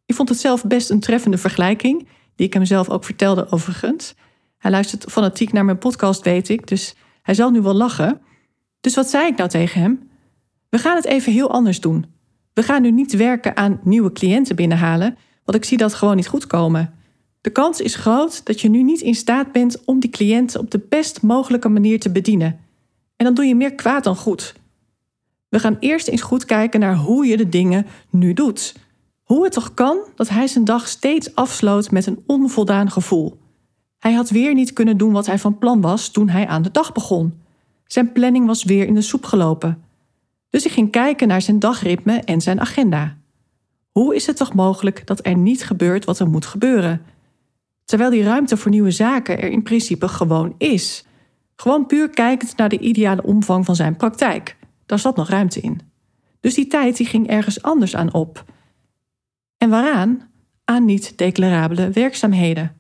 Ik 0.07 0.15
vond 0.15 0.29
het 0.29 0.39
zelf 0.39 0.65
best 0.65 0.91
een 0.91 1.01
treffende 1.01 1.39
vergelijking, 1.39 2.09
die 2.35 2.47
ik 2.47 2.53
hem 2.53 2.65
zelf 2.65 2.89
ook 2.89 3.05
vertelde 3.05 3.51
overigens. 3.51 4.15
Hij 4.59 4.71
luistert 4.71 5.05
fanatiek 5.09 5.53
naar 5.53 5.65
mijn 5.65 5.79
podcast, 5.79 6.25
weet 6.25 6.49
ik, 6.49 6.67
dus 6.67 6.95
hij 7.23 7.35
zal 7.35 7.51
nu 7.51 7.61
wel 7.61 7.75
lachen. 7.75 8.21
Dus 8.81 8.95
wat 8.95 9.11
zei 9.11 9.27
ik 9.27 9.37
nou 9.37 9.49
tegen 9.49 9.81
hem? 9.81 10.09
We 10.69 10.79
gaan 10.79 10.97
het 10.97 11.05
even 11.05 11.33
heel 11.33 11.51
anders 11.51 11.81
doen. 11.81 12.07
We 12.53 12.63
gaan 12.63 12.83
nu 12.83 12.91
niet 12.91 13.17
werken 13.17 13.57
aan 13.57 13.81
nieuwe 13.83 14.13
cliënten 14.13 14.57
binnenhalen, 14.57 15.17
want 15.47 15.59
ik 15.59 15.65
zie 15.65 15.79
dat 15.79 15.95
gewoon 15.95 16.17
niet 16.17 16.29
goed 16.29 16.47
komen. 16.47 16.95
De 17.41 17.51
kans 17.51 17.81
is 17.81 17.95
groot 17.95 18.47
dat 18.47 18.61
je 18.61 18.69
nu 18.69 18.83
niet 18.83 19.01
in 19.01 19.15
staat 19.15 19.53
bent 19.53 19.85
om 19.85 20.01
die 20.01 20.11
cliënten 20.11 20.61
op 20.61 20.71
de 20.71 20.87
best 20.89 21.23
mogelijke 21.23 21.69
manier 21.69 22.01
te 22.01 22.11
bedienen. 22.11 22.59
En 23.17 23.25
dan 23.25 23.35
doe 23.35 23.45
je 23.45 23.55
meer 23.55 23.75
kwaad 23.75 24.05
dan 24.05 24.17
goed. 24.17 24.55
We 25.49 25.59
gaan 25.59 25.77
eerst 25.81 26.09
eens 26.09 26.23
goed 26.23 26.45
kijken 26.45 26.81
naar 26.81 26.97
hoe 26.97 27.27
je 27.27 27.37
de 27.37 27.49
dingen 27.49 27.87
nu 28.11 28.33
doet. 28.33 28.75
Hoe 29.23 29.45
het 29.45 29.53
toch 29.53 29.75
kan 29.75 29.99
dat 30.15 30.29
hij 30.29 30.47
zijn 30.47 30.65
dag 30.65 30.89
steeds 30.89 31.35
afsloot 31.35 31.91
met 31.91 32.07
een 32.07 32.23
onvoldaan 32.27 32.91
gevoel. 32.91 33.39
Hij 33.99 34.13
had 34.13 34.31
weer 34.31 34.55
niet 34.55 34.73
kunnen 34.73 34.97
doen 34.97 35.13
wat 35.13 35.27
hij 35.27 35.39
van 35.39 35.59
plan 35.59 35.81
was 35.81 36.09
toen 36.09 36.29
hij 36.29 36.47
aan 36.47 36.63
de 36.63 36.71
dag 36.71 36.93
begon. 36.93 37.35
Zijn 37.85 38.13
planning 38.13 38.47
was 38.47 38.65
weer 38.65 38.87
in 38.87 38.95
de 38.95 39.01
soep 39.01 39.25
gelopen. 39.25 39.83
Dus 40.51 40.67
ik 40.67 40.73
ging 40.73 40.91
kijken 40.91 41.29
naar 41.29 41.43
zijn 41.43 41.59
dagritme 41.59 42.21
en 42.21 42.41
zijn 42.41 42.61
agenda. 42.61 43.17
Hoe 43.97 44.15
is 44.15 44.27
het 44.27 44.37
toch 44.37 44.55
mogelijk 44.55 45.07
dat 45.07 45.27
er 45.27 45.37
niet 45.37 45.65
gebeurt 45.65 46.05
wat 46.05 46.19
er 46.19 46.29
moet 46.29 46.47
gebeuren? 46.47 47.03
Terwijl 47.85 48.11
die 48.11 48.23
ruimte 48.23 48.57
voor 48.57 48.71
nieuwe 48.71 48.91
zaken 48.91 49.39
er 49.39 49.51
in 49.51 49.63
principe 49.63 50.09
gewoon 50.09 50.55
is. 50.59 51.07
Gewoon 51.55 51.87
puur 51.87 52.11
kijkend 52.11 52.57
naar 52.57 52.69
de 52.69 52.79
ideale 52.79 53.23
omvang 53.23 53.65
van 53.65 53.77
zijn 53.77 53.97
praktijk. 53.97 54.57
Daar 54.87 54.99
zat 54.99 55.17
nog 55.17 55.29
ruimte 55.29 55.61
in. 55.61 55.81
Dus 56.41 56.55
die 56.55 56.67
tijd 56.67 56.97
die 56.97 57.07
ging 57.07 57.29
ergens 57.29 57.63
anders 57.63 57.97
aan 57.97 58.13
op. 58.13 58.45
En 59.59 59.71
waaraan? 59.71 60.31
Aan 60.65 60.85
niet-declarabele 60.85 61.91
werkzaamheden. 61.91 62.77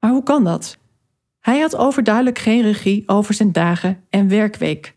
Maar 0.00 0.10
hoe 0.10 0.22
kan 0.22 0.44
dat? 0.44 0.78
Hij 1.40 1.60
had 1.60 1.76
overduidelijk 1.76 2.38
geen 2.38 2.62
regie 2.62 3.08
over 3.08 3.34
zijn 3.34 3.52
dagen 3.52 4.04
en 4.10 4.28
werkweek. 4.28 4.96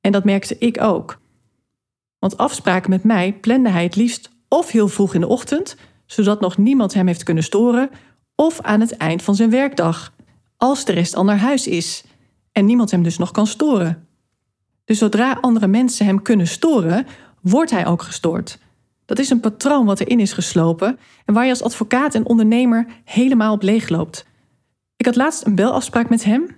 En 0.00 0.12
dat 0.12 0.24
merkte 0.24 0.58
ik 0.58 0.80
ook. 0.80 1.20
Want 2.18 2.36
afspraken 2.36 2.90
met 2.90 3.04
mij 3.04 3.32
plande 3.32 3.68
hij 3.70 3.82
het 3.82 3.96
liefst 3.96 4.34
of 4.48 4.70
heel 4.70 4.88
vroeg 4.88 5.14
in 5.14 5.20
de 5.20 5.28
ochtend, 5.28 5.76
zodat 6.06 6.40
nog 6.40 6.56
niemand 6.56 6.94
hem 6.94 7.06
heeft 7.06 7.22
kunnen 7.22 7.44
storen, 7.44 7.90
of 8.34 8.60
aan 8.60 8.80
het 8.80 8.96
eind 8.96 9.22
van 9.22 9.34
zijn 9.34 9.50
werkdag, 9.50 10.12
als 10.56 10.84
de 10.84 10.92
rest 10.92 11.14
al 11.14 11.24
naar 11.24 11.38
huis 11.38 11.66
is 11.66 12.04
en 12.52 12.64
niemand 12.64 12.90
hem 12.90 13.02
dus 13.02 13.18
nog 13.18 13.30
kan 13.30 13.46
storen. 13.46 14.06
Dus 14.84 14.98
zodra 14.98 15.38
andere 15.40 15.66
mensen 15.66 16.06
hem 16.06 16.22
kunnen 16.22 16.46
storen, 16.46 17.06
wordt 17.40 17.70
hij 17.70 17.86
ook 17.86 18.02
gestoord. 18.02 18.58
Dat 19.04 19.18
is 19.18 19.30
een 19.30 19.40
patroon 19.40 19.86
wat 19.86 20.00
erin 20.00 20.20
is 20.20 20.32
geslopen 20.32 20.98
en 21.24 21.34
waar 21.34 21.44
je 21.44 21.50
als 21.50 21.62
advocaat 21.62 22.14
en 22.14 22.26
ondernemer 22.26 22.86
helemaal 23.04 23.52
op 23.52 23.62
leegloopt. 23.62 24.26
Ik 24.96 25.06
had 25.06 25.16
laatst 25.16 25.46
een 25.46 25.54
belafspraak 25.54 26.08
met 26.08 26.24
hem 26.24 26.56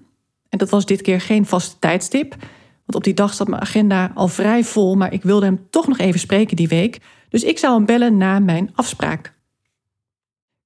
en 0.49 0.59
dat 0.59 0.71
was 0.71 0.87
dit 0.87 1.03
keer 1.03 1.21
geen 1.21 1.47
vaste 1.47 1.79
tijdstip, 1.79 2.31
want 2.85 2.95
op 2.95 3.05
die 3.05 3.15
dag 3.15 3.35
zat 3.35 3.49
mijn 3.49 3.63
agenda 3.63 4.13
al 4.15 4.29
vrij 4.29 4.65
vol, 4.65 4.95
maar 4.95 5.13
ik 5.13 5.23
wilde 5.23 5.47
hem 5.47 5.67
toch 5.71 5.89
nog 5.89 5.99
even 5.99 6.21
spreken 6.21 6.57
die 6.57 6.69
week, 6.69 7.01
dus 7.29 7.45
ik 7.45 7.59
zou 7.59 7.75
hem 7.75 7.85
bellen 7.85 8.17
na 8.17 8.39
mijn 8.39 8.71
afspraak. 8.75 9.37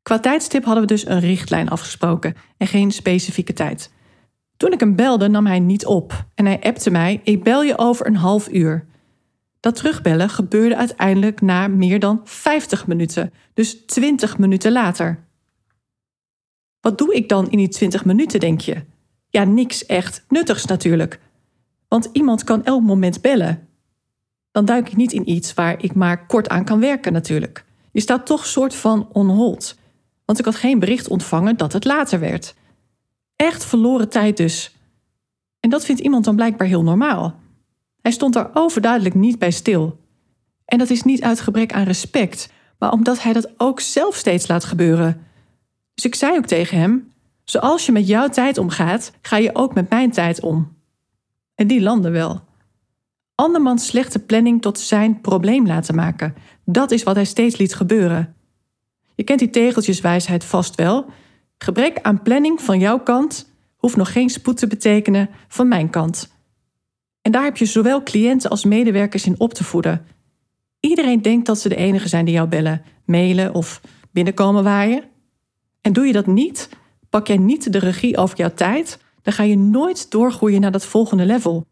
Qua 0.02 0.18
tijdstip 0.18 0.64
hadden 0.64 0.82
we 0.82 0.88
dus 0.88 1.06
een 1.06 1.20
richtlijn 1.20 1.68
afgesproken 1.68 2.34
en 2.56 2.66
geen 2.66 2.90
specifieke 2.90 3.52
tijd. 3.52 3.92
Toen 4.56 4.72
ik 4.72 4.80
hem 4.80 4.96
belde, 4.96 5.28
nam 5.28 5.46
hij 5.46 5.60
niet 5.60 5.86
op 5.86 6.26
en 6.34 6.46
hij 6.46 6.60
appte 6.60 6.90
mij: 6.90 7.20
Ik 7.24 7.42
bel 7.42 7.62
je 7.62 7.78
over 7.78 8.06
een 8.06 8.16
half 8.16 8.48
uur. 8.48 8.86
Dat 9.60 9.76
terugbellen 9.76 10.28
gebeurde 10.28 10.76
uiteindelijk 10.76 11.40
na 11.40 11.68
meer 11.68 11.98
dan 11.98 12.20
50 12.24 12.86
minuten, 12.86 13.32
dus 13.54 13.86
20 13.86 14.38
minuten 14.38 14.72
later. 14.72 15.24
Wat 16.80 16.98
doe 16.98 17.14
ik 17.14 17.28
dan 17.28 17.50
in 17.50 17.58
die 17.58 17.68
20 17.68 18.04
minuten, 18.04 18.40
denk 18.40 18.60
je? 18.60 18.84
Ja, 19.28 19.44
niks 19.44 19.86
echt 19.86 20.24
nuttigs 20.28 20.64
natuurlijk. 20.64 21.20
Want 21.88 22.08
iemand 22.12 22.44
kan 22.44 22.64
elk 22.64 22.82
moment 22.82 23.20
bellen. 23.20 23.68
Dan 24.52 24.64
duik 24.64 24.88
ik 24.88 24.96
niet 24.96 25.12
in 25.12 25.30
iets 25.30 25.54
waar 25.54 25.82
ik 25.82 25.94
maar 25.94 26.26
kort 26.26 26.48
aan 26.48 26.64
kan 26.64 26.80
werken 26.80 27.12
natuurlijk. 27.12 27.64
Je 27.92 28.00
staat 28.00 28.26
toch 28.26 28.46
soort 28.46 28.74
van 28.74 29.08
on 29.12 29.28
hold. 29.28 29.76
Want 30.24 30.38
ik 30.38 30.44
had 30.44 30.54
geen 30.54 30.78
bericht 30.78 31.08
ontvangen 31.08 31.56
dat 31.56 31.72
het 31.72 31.84
later 31.84 32.20
werd. 32.20 32.54
Echt 33.36 33.64
verloren 33.64 34.08
tijd 34.08 34.36
dus. 34.36 34.76
En 35.60 35.70
dat 35.70 35.84
vindt 35.84 36.00
iemand 36.00 36.24
dan 36.24 36.36
blijkbaar 36.36 36.66
heel 36.66 36.82
normaal. 36.82 37.40
Hij 38.02 38.12
stond 38.12 38.34
daar 38.34 38.50
overduidelijk 38.54 39.14
niet 39.14 39.38
bij 39.38 39.50
stil. 39.50 39.98
En 40.64 40.78
dat 40.78 40.90
is 40.90 41.02
niet 41.02 41.22
uit 41.22 41.40
gebrek 41.40 41.72
aan 41.72 41.84
respect, 41.84 42.52
maar 42.78 42.92
omdat 42.92 43.22
hij 43.22 43.32
dat 43.32 43.50
ook 43.56 43.80
zelf 43.80 44.16
steeds 44.16 44.48
laat 44.48 44.64
gebeuren. 44.64 45.26
Dus 45.94 46.04
ik 46.04 46.14
zei 46.14 46.36
ook 46.36 46.46
tegen 46.46 46.78
hem: 46.78 47.12
Zoals 47.44 47.86
je 47.86 47.92
met 47.92 48.06
jouw 48.06 48.28
tijd 48.28 48.58
omgaat, 48.58 49.12
ga 49.22 49.36
je 49.36 49.54
ook 49.54 49.74
met 49.74 49.90
mijn 49.90 50.10
tijd 50.10 50.40
om. 50.40 50.76
En 51.54 51.66
die 51.66 51.82
landde 51.82 52.10
wel. 52.10 52.40
Andermans 53.42 53.86
slechte 53.86 54.18
planning 54.18 54.62
tot 54.62 54.78
zijn 54.78 55.20
probleem 55.20 55.66
laten 55.66 55.94
maken. 55.94 56.34
Dat 56.64 56.90
is 56.90 57.02
wat 57.02 57.14
hij 57.14 57.24
steeds 57.24 57.56
liet 57.56 57.74
gebeuren. 57.74 58.34
Je 59.14 59.24
kent 59.24 59.38
die 59.38 59.50
tegeltjeswijsheid 59.50 60.44
vast 60.44 60.74
wel. 60.74 61.06
Gebrek 61.58 61.98
aan 62.02 62.22
planning 62.22 62.60
van 62.60 62.78
jouw 62.78 62.98
kant 63.00 63.50
hoeft 63.76 63.96
nog 63.96 64.12
geen 64.12 64.30
spoed 64.30 64.56
te 64.56 64.66
betekenen 64.66 65.28
van 65.48 65.68
mijn 65.68 65.90
kant. 65.90 66.32
En 67.22 67.32
daar 67.32 67.44
heb 67.44 67.56
je 67.56 67.64
zowel 67.64 68.02
cliënten 68.02 68.50
als 68.50 68.64
medewerkers 68.64 69.26
in 69.26 69.40
op 69.40 69.54
te 69.54 69.64
voeden. 69.64 70.06
Iedereen 70.80 71.22
denkt 71.22 71.46
dat 71.46 71.58
ze 71.58 71.68
de 71.68 71.76
enige 71.76 72.08
zijn 72.08 72.24
die 72.24 72.34
jou 72.34 72.48
bellen, 72.48 72.82
mailen 73.04 73.54
of 73.54 73.80
binnenkomen 74.10 74.64
waaien. 74.64 75.04
En 75.80 75.92
doe 75.92 76.06
je 76.06 76.12
dat 76.12 76.26
niet, 76.26 76.68
pak 77.10 77.26
jij 77.26 77.38
niet 77.38 77.72
de 77.72 77.78
regie 77.78 78.16
over 78.16 78.36
jouw 78.36 78.54
tijd, 78.54 78.98
dan 79.22 79.32
ga 79.32 79.42
je 79.42 79.56
nooit 79.56 80.10
doorgroeien 80.10 80.60
naar 80.60 80.72
dat 80.72 80.86
volgende 80.86 81.26
level. 81.26 81.66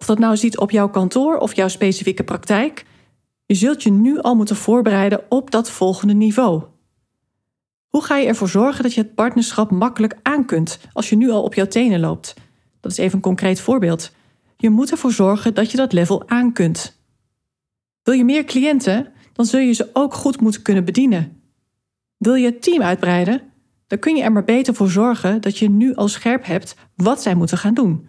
Of 0.00 0.06
dat 0.06 0.18
nou 0.18 0.36
ziet 0.36 0.58
op 0.58 0.70
jouw 0.70 0.90
kantoor 0.90 1.36
of 1.36 1.54
jouw 1.54 1.68
specifieke 1.68 2.24
praktijk, 2.24 2.84
je 3.46 3.54
zult 3.54 3.82
je 3.82 3.90
nu 3.90 4.20
al 4.20 4.34
moeten 4.34 4.56
voorbereiden 4.56 5.22
op 5.28 5.50
dat 5.50 5.70
volgende 5.70 6.14
niveau. 6.14 6.62
Hoe 7.88 8.04
ga 8.04 8.16
je 8.16 8.26
ervoor 8.26 8.48
zorgen 8.48 8.82
dat 8.82 8.94
je 8.94 9.00
het 9.00 9.14
partnerschap 9.14 9.70
makkelijk 9.70 10.18
aan 10.22 10.44
kunt 10.44 10.80
als 10.92 11.08
je 11.08 11.16
nu 11.16 11.30
al 11.30 11.42
op 11.42 11.54
jouw 11.54 11.66
tenen 11.66 12.00
loopt? 12.00 12.34
Dat 12.80 12.92
is 12.92 12.98
even 12.98 13.14
een 13.14 13.22
concreet 13.22 13.60
voorbeeld. 13.60 14.12
Je 14.56 14.70
moet 14.70 14.90
ervoor 14.90 15.12
zorgen 15.12 15.54
dat 15.54 15.70
je 15.70 15.76
dat 15.76 15.92
level 15.92 16.28
aan 16.28 16.52
kunt. 16.52 16.98
Wil 18.02 18.14
je 18.14 18.24
meer 18.24 18.44
cliënten, 18.44 19.12
dan 19.32 19.44
zul 19.46 19.60
je 19.60 19.72
ze 19.72 19.90
ook 19.92 20.14
goed 20.14 20.40
moeten 20.40 20.62
kunnen 20.62 20.84
bedienen. 20.84 21.42
Wil 22.16 22.34
je 22.34 22.46
het 22.46 22.62
team 22.62 22.82
uitbreiden, 22.82 23.42
dan 23.86 23.98
kun 23.98 24.16
je 24.16 24.22
er 24.22 24.32
maar 24.32 24.44
beter 24.44 24.74
voor 24.74 24.90
zorgen 24.90 25.40
dat 25.40 25.58
je 25.58 25.70
nu 25.70 25.94
al 25.94 26.08
scherp 26.08 26.44
hebt 26.44 26.76
wat 26.96 27.22
zij 27.22 27.34
moeten 27.34 27.58
gaan 27.58 27.74
doen. 27.74 28.08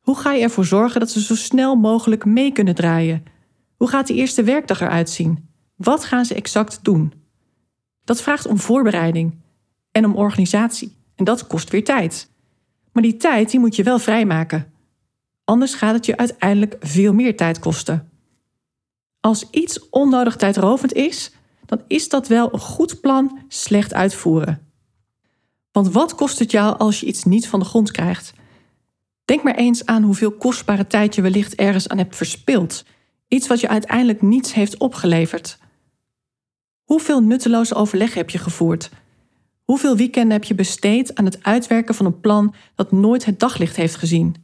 Hoe 0.00 0.16
ga 0.18 0.32
je 0.32 0.42
ervoor 0.42 0.64
zorgen 0.64 1.00
dat 1.00 1.10
ze 1.10 1.20
zo 1.22 1.34
snel 1.34 1.76
mogelijk 1.76 2.24
mee 2.24 2.52
kunnen 2.52 2.74
draaien? 2.74 3.24
Hoe 3.76 3.88
gaat 3.88 4.06
die 4.06 4.16
eerste 4.16 4.42
werkdag 4.42 4.80
eruit 4.80 5.10
zien? 5.10 5.48
Wat 5.76 6.04
gaan 6.04 6.24
ze 6.24 6.34
exact 6.34 6.78
doen? 6.82 7.12
Dat 8.04 8.22
vraagt 8.22 8.46
om 8.46 8.58
voorbereiding 8.58 9.38
en 9.92 10.04
om 10.04 10.16
organisatie. 10.16 10.96
En 11.14 11.24
dat 11.24 11.46
kost 11.46 11.70
weer 11.70 11.84
tijd. 11.84 12.30
Maar 12.92 13.02
die 13.02 13.16
tijd 13.16 13.50
die 13.50 13.60
moet 13.60 13.76
je 13.76 13.82
wel 13.82 13.98
vrijmaken. 13.98 14.72
Anders 15.44 15.74
gaat 15.74 15.94
het 15.94 16.06
je 16.06 16.16
uiteindelijk 16.16 16.76
veel 16.80 17.12
meer 17.12 17.36
tijd 17.36 17.58
kosten. 17.58 18.10
Als 19.20 19.50
iets 19.50 19.88
onnodig 19.88 20.36
tijdrovend 20.36 20.92
is, 20.92 21.32
dan 21.66 21.80
is 21.86 22.08
dat 22.08 22.28
wel 22.28 22.52
een 22.52 22.60
goed 22.60 23.00
plan 23.00 23.38
slecht 23.48 23.94
uitvoeren. 23.94 24.70
Want 25.72 25.92
wat 25.92 26.14
kost 26.14 26.38
het 26.38 26.50
jou 26.50 26.78
als 26.78 27.00
je 27.00 27.06
iets 27.06 27.24
niet 27.24 27.48
van 27.48 27.60
de 27.60 27.66
grond 27.66 27.90
krijgt? 27.90 28.32
Denk 29.30 29.42
maar 29.42 29.54
eens 29.54 29.86
aan 29.86 30.02
hoeveel 30.02 30.32
kostbare 30.32 30.86
tijd 30.86 31.14
je 31.14 31.22
wellicht 31.22 31.54
ergens 31.54 31.88
aan 31.88 31.98
hebt 31.98 32.16
verspild. 32.16 32.84
Iets 33.28 33.46
wat 33.46 33.60
je 33.60 33.68
uiteindelijk 33.68 34.22
niets 34.22 34.54
heeft 34.54 34.78
opgeleverd. 34.78 35.58
Hoeveel 36.84 37.22
nutteloze 37.22 37.74
overleg 37.74 38.14
heb 38.14 38.30
je 38.30 38.38
gevoerd? 38.38 38.90
Hoeveel 39.64 39.96
weekenden 39.96 40.32
heb 40.32 40.44
je 40.44 40.54
besteed 40.54 41.14
aan 41.14 41.24
het 41.24 41.42
uitwerken 41.42 41.94
van 41.94 42.06
een 42.06 42.20
plan 42.20 42.54
dat 42.74 42.92
nooit 42.92 43.24
het 43.24 43.40
daglicht 43.40 43.76
heeft 43.76 43.96
gezien? 43.96 44.36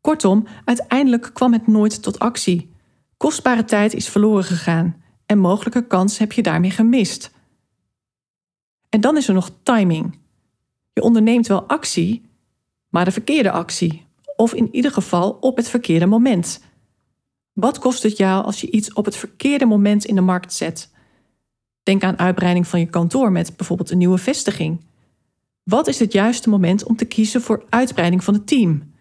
Kortom, 0.00 0.46
uiteindelijk 0.64 1.30
kwam 1.32 1.52
het 1.52 1.66
nooit 1.66 2.02
tot 2.02 2.18
actie. 2.18 2.70
Kostbare 3.16 3.64
tijd 3.64 3.94
is 3.94 4.08
verloren 4.08 4.44
gegaan 4.44 5.02
en 5.26 5.38
mogelijke 5.38 5.86
kans 5.86 6.18
heb 6.18 6.32
je 6.32 6.42
daarmee 6.42 6.70
gemist. 6.70 7.30
En 8.88 9.00
dan 9.00 9.16
is 9.16 9.28
er 9.28 9.34
nog 9.34 9.50
timing. 9.62 10.18
Je 10.92 11.02
onderneemt 11.02 11.46
wel 11.46 11.62
actie, 11.62 12.22
maar 12.88 13.04
de 13.04 13.10
verkeerde 13.10 13.50
actie, 13.50 14.03
of 14.36 14.54
in 14.54 14.68
ieder 14.72 14.90
geval 14.90 15.30
op 15.30 15.56
het 15.56 15.68
verkeerde 15.68 16.06
moment. 16.06 16.62
Wat 17.52 17.78
kost 17.78 18.02
het 18.02 18.16
jou 18.16 18.44
als 18.44 18.60
je 18.60 18.70
iets 18.70 18.92
op 18.92 19.04
het 19.04 19.16
verkeerde 19.16 19.66
moment 19.66 20.04
in 20.04 20.14
de 20.14 20.20
markt 20.20 20.52
zet? 20.52 20.92
Denk 21.82 22.02
aan 22.02 22.18
uitbreiding 22.18 22.66
van 22.66 22.80
je 22.80 22.86
kantoor 22.86 23.32
met 23.32 23.56
bijvoorbeeld 23.56 23.90
een 23.90 23.98
nieuwe 23.98 24.18
vestiging. 24.18 24.80
Wat 25.62 25.86
is 25.86 25.98
het 25.98 26.12
juiste 26.12 26.48
moment 26.48 26.84
om 26.84 26.96
te 26.96 27.04
kiezen 27.04 27.42
voor 27.42 27.64
uitbreiding 27.68 28.24
van 28.24 28.34
het 28.34 28.46
team? 28.46 28.92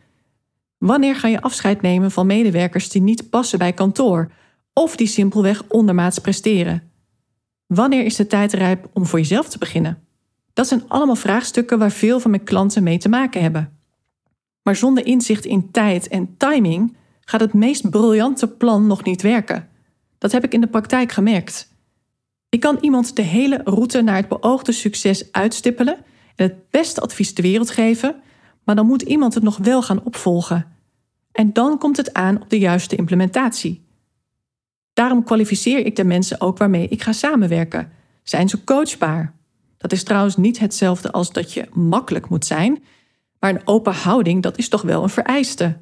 Wanneer 0.78 1.16
ga 1.16 1.28
je 1.28 1.42
afscheid 1.42 1.82
nemen 1.82 2.12
van 2.12 2.26
medewerkers 2.26 2.90
die 2.90 3.02
niet 3.02 3.30
passen 3.30 3.60
bij 3.60 3.74
kantoor 3.74 4.32
of 4.74 4.96
die 4.96 5.08
simpelweg 5.08 5.64
ondermaats 5.68 6.20
presteren? 6.20 6.92
Wanneer 7.68 8.06
is 8.06 8.16
de 8.16 8.28
tijd 8.28 8.54
rijp 8.54 8.90
om 8.94 9.06
voor 9.06 9.20
jezelf 9.20 9.50
te 9.50 9.58
beginnen? 9.58 10.08
Dat 10.54 10.68
zijn 10.68 10.84
allemaal 10.88 11.16
vraagstukken 11.16 11.80
waar 11.80 11.92
veel 11.92 12.20
van 12.20 12.32
mijn 12.32 12.44
klanten 12.44 12.84
mee 12.84 12.98
te 12.98 13.10
maken 13.10 13.42
hebben. 13.42 13.73
Maar 14.64 14.76
zonder 14.76 15.06
inzicht 15.06 15.46
in 15.46 15.72
tijd 15.72 16.08
en 16.08 16.38
timing 16.38 16.96
gaat 17.22 17.42
het 17.42 17.54
meest 17.54 17.90
briljante 17.90 18.48
plan 18.48 18.88
nog 18.88 19.04
niet 19.04 19.22
werken. 19.22 19.70
Dat 20.18 20.32
heb 20.32 20.44
ik 20.44 20.54
in 20.54 20.62
de 20.62 20.68
praktijk 20.68 21.12
gemerkt. 21.12 21.72
Ik 22.50 22.60
kan 22.60 22.78
iemand 22.82 23.16
de 23.16 23.22
hele 23.22 23.62
route 23.64 24.02
naar 24.02 24.16
het 24.16 24.28
beoogde 24.28 24.72
succes 24.72 25.32
uitstippelen 25.32 25.98
en 26.36 26.48
het 26.48 26.70
beste 26.70 27.02
advies 27.02 27.34
ter 27.34 27.44
wereld 27.44 27.70
geven, 27.70 28.16
maar 28.64 28.76
dan 28.76 28.86
moet 28.86 29.02
iemand 29.02 29.34
het 29.34 29.44
nog 29.44 29.58
wel 29.58 29.82
gaan 29.82 30.04
opvolgen. 30.04 30.68
En 31.32 31.54
dan 31.54 31.78
komt 31.78 31.98
het 31.98 32.14
aan 32.14 32.42
op 32.42 32.50
de 32.50 32.60
juiste 32.60 32.96
implementatie. 32.96 33.86
Daarom 34.94 35.24
kwalificeer 35.24 35.86
ik 35.86 35.96
de 35.96 36.04
mensen 36.04 36.42
ook 36.42 36.58
waarmee 36.58 36.88
ik 36.88 37.02
ga 37.02 37.12
samenwerken. 37.12 37.92
Zijn 38.24 38.50
ze 38.50 38.64
coachbaar? 38.64 39.36
Dat 39.78 39.92
is 39.92 40.04
trouwens 40.04 40.38
niet 40.38 40.60
hetzelfde 40.60 41.12
als 41.12 41.32
dat 41.32 41.54
je 41.54 41.68
makkelijk 41.72 42.30
moet 42.30 42.46
zijn, 42.46 42.84
maar 43.44 43.56
een 43.56 43.68
open 43.68 43.94
houding, 43.94 44.42
dat 44.42 44.58
is 44.58 44.70
toch 44.70 44.82
wel 44.82 45.04
een 45.04 45.10
vereiste. 45.10 45.78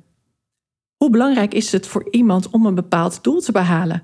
Hoe 0.95 1.09
belangrijk 1.09 1.53
is 1.53 1.71
het 1.71 1.87
voor 1.87 2.07
iemand 2.11 2.49
om 2.49 2.65
een 2.65 2.75
bepaald 2.75 3.23
doel 3.23 3.41
te 3.41 3.51
behalen? 3.51 4.03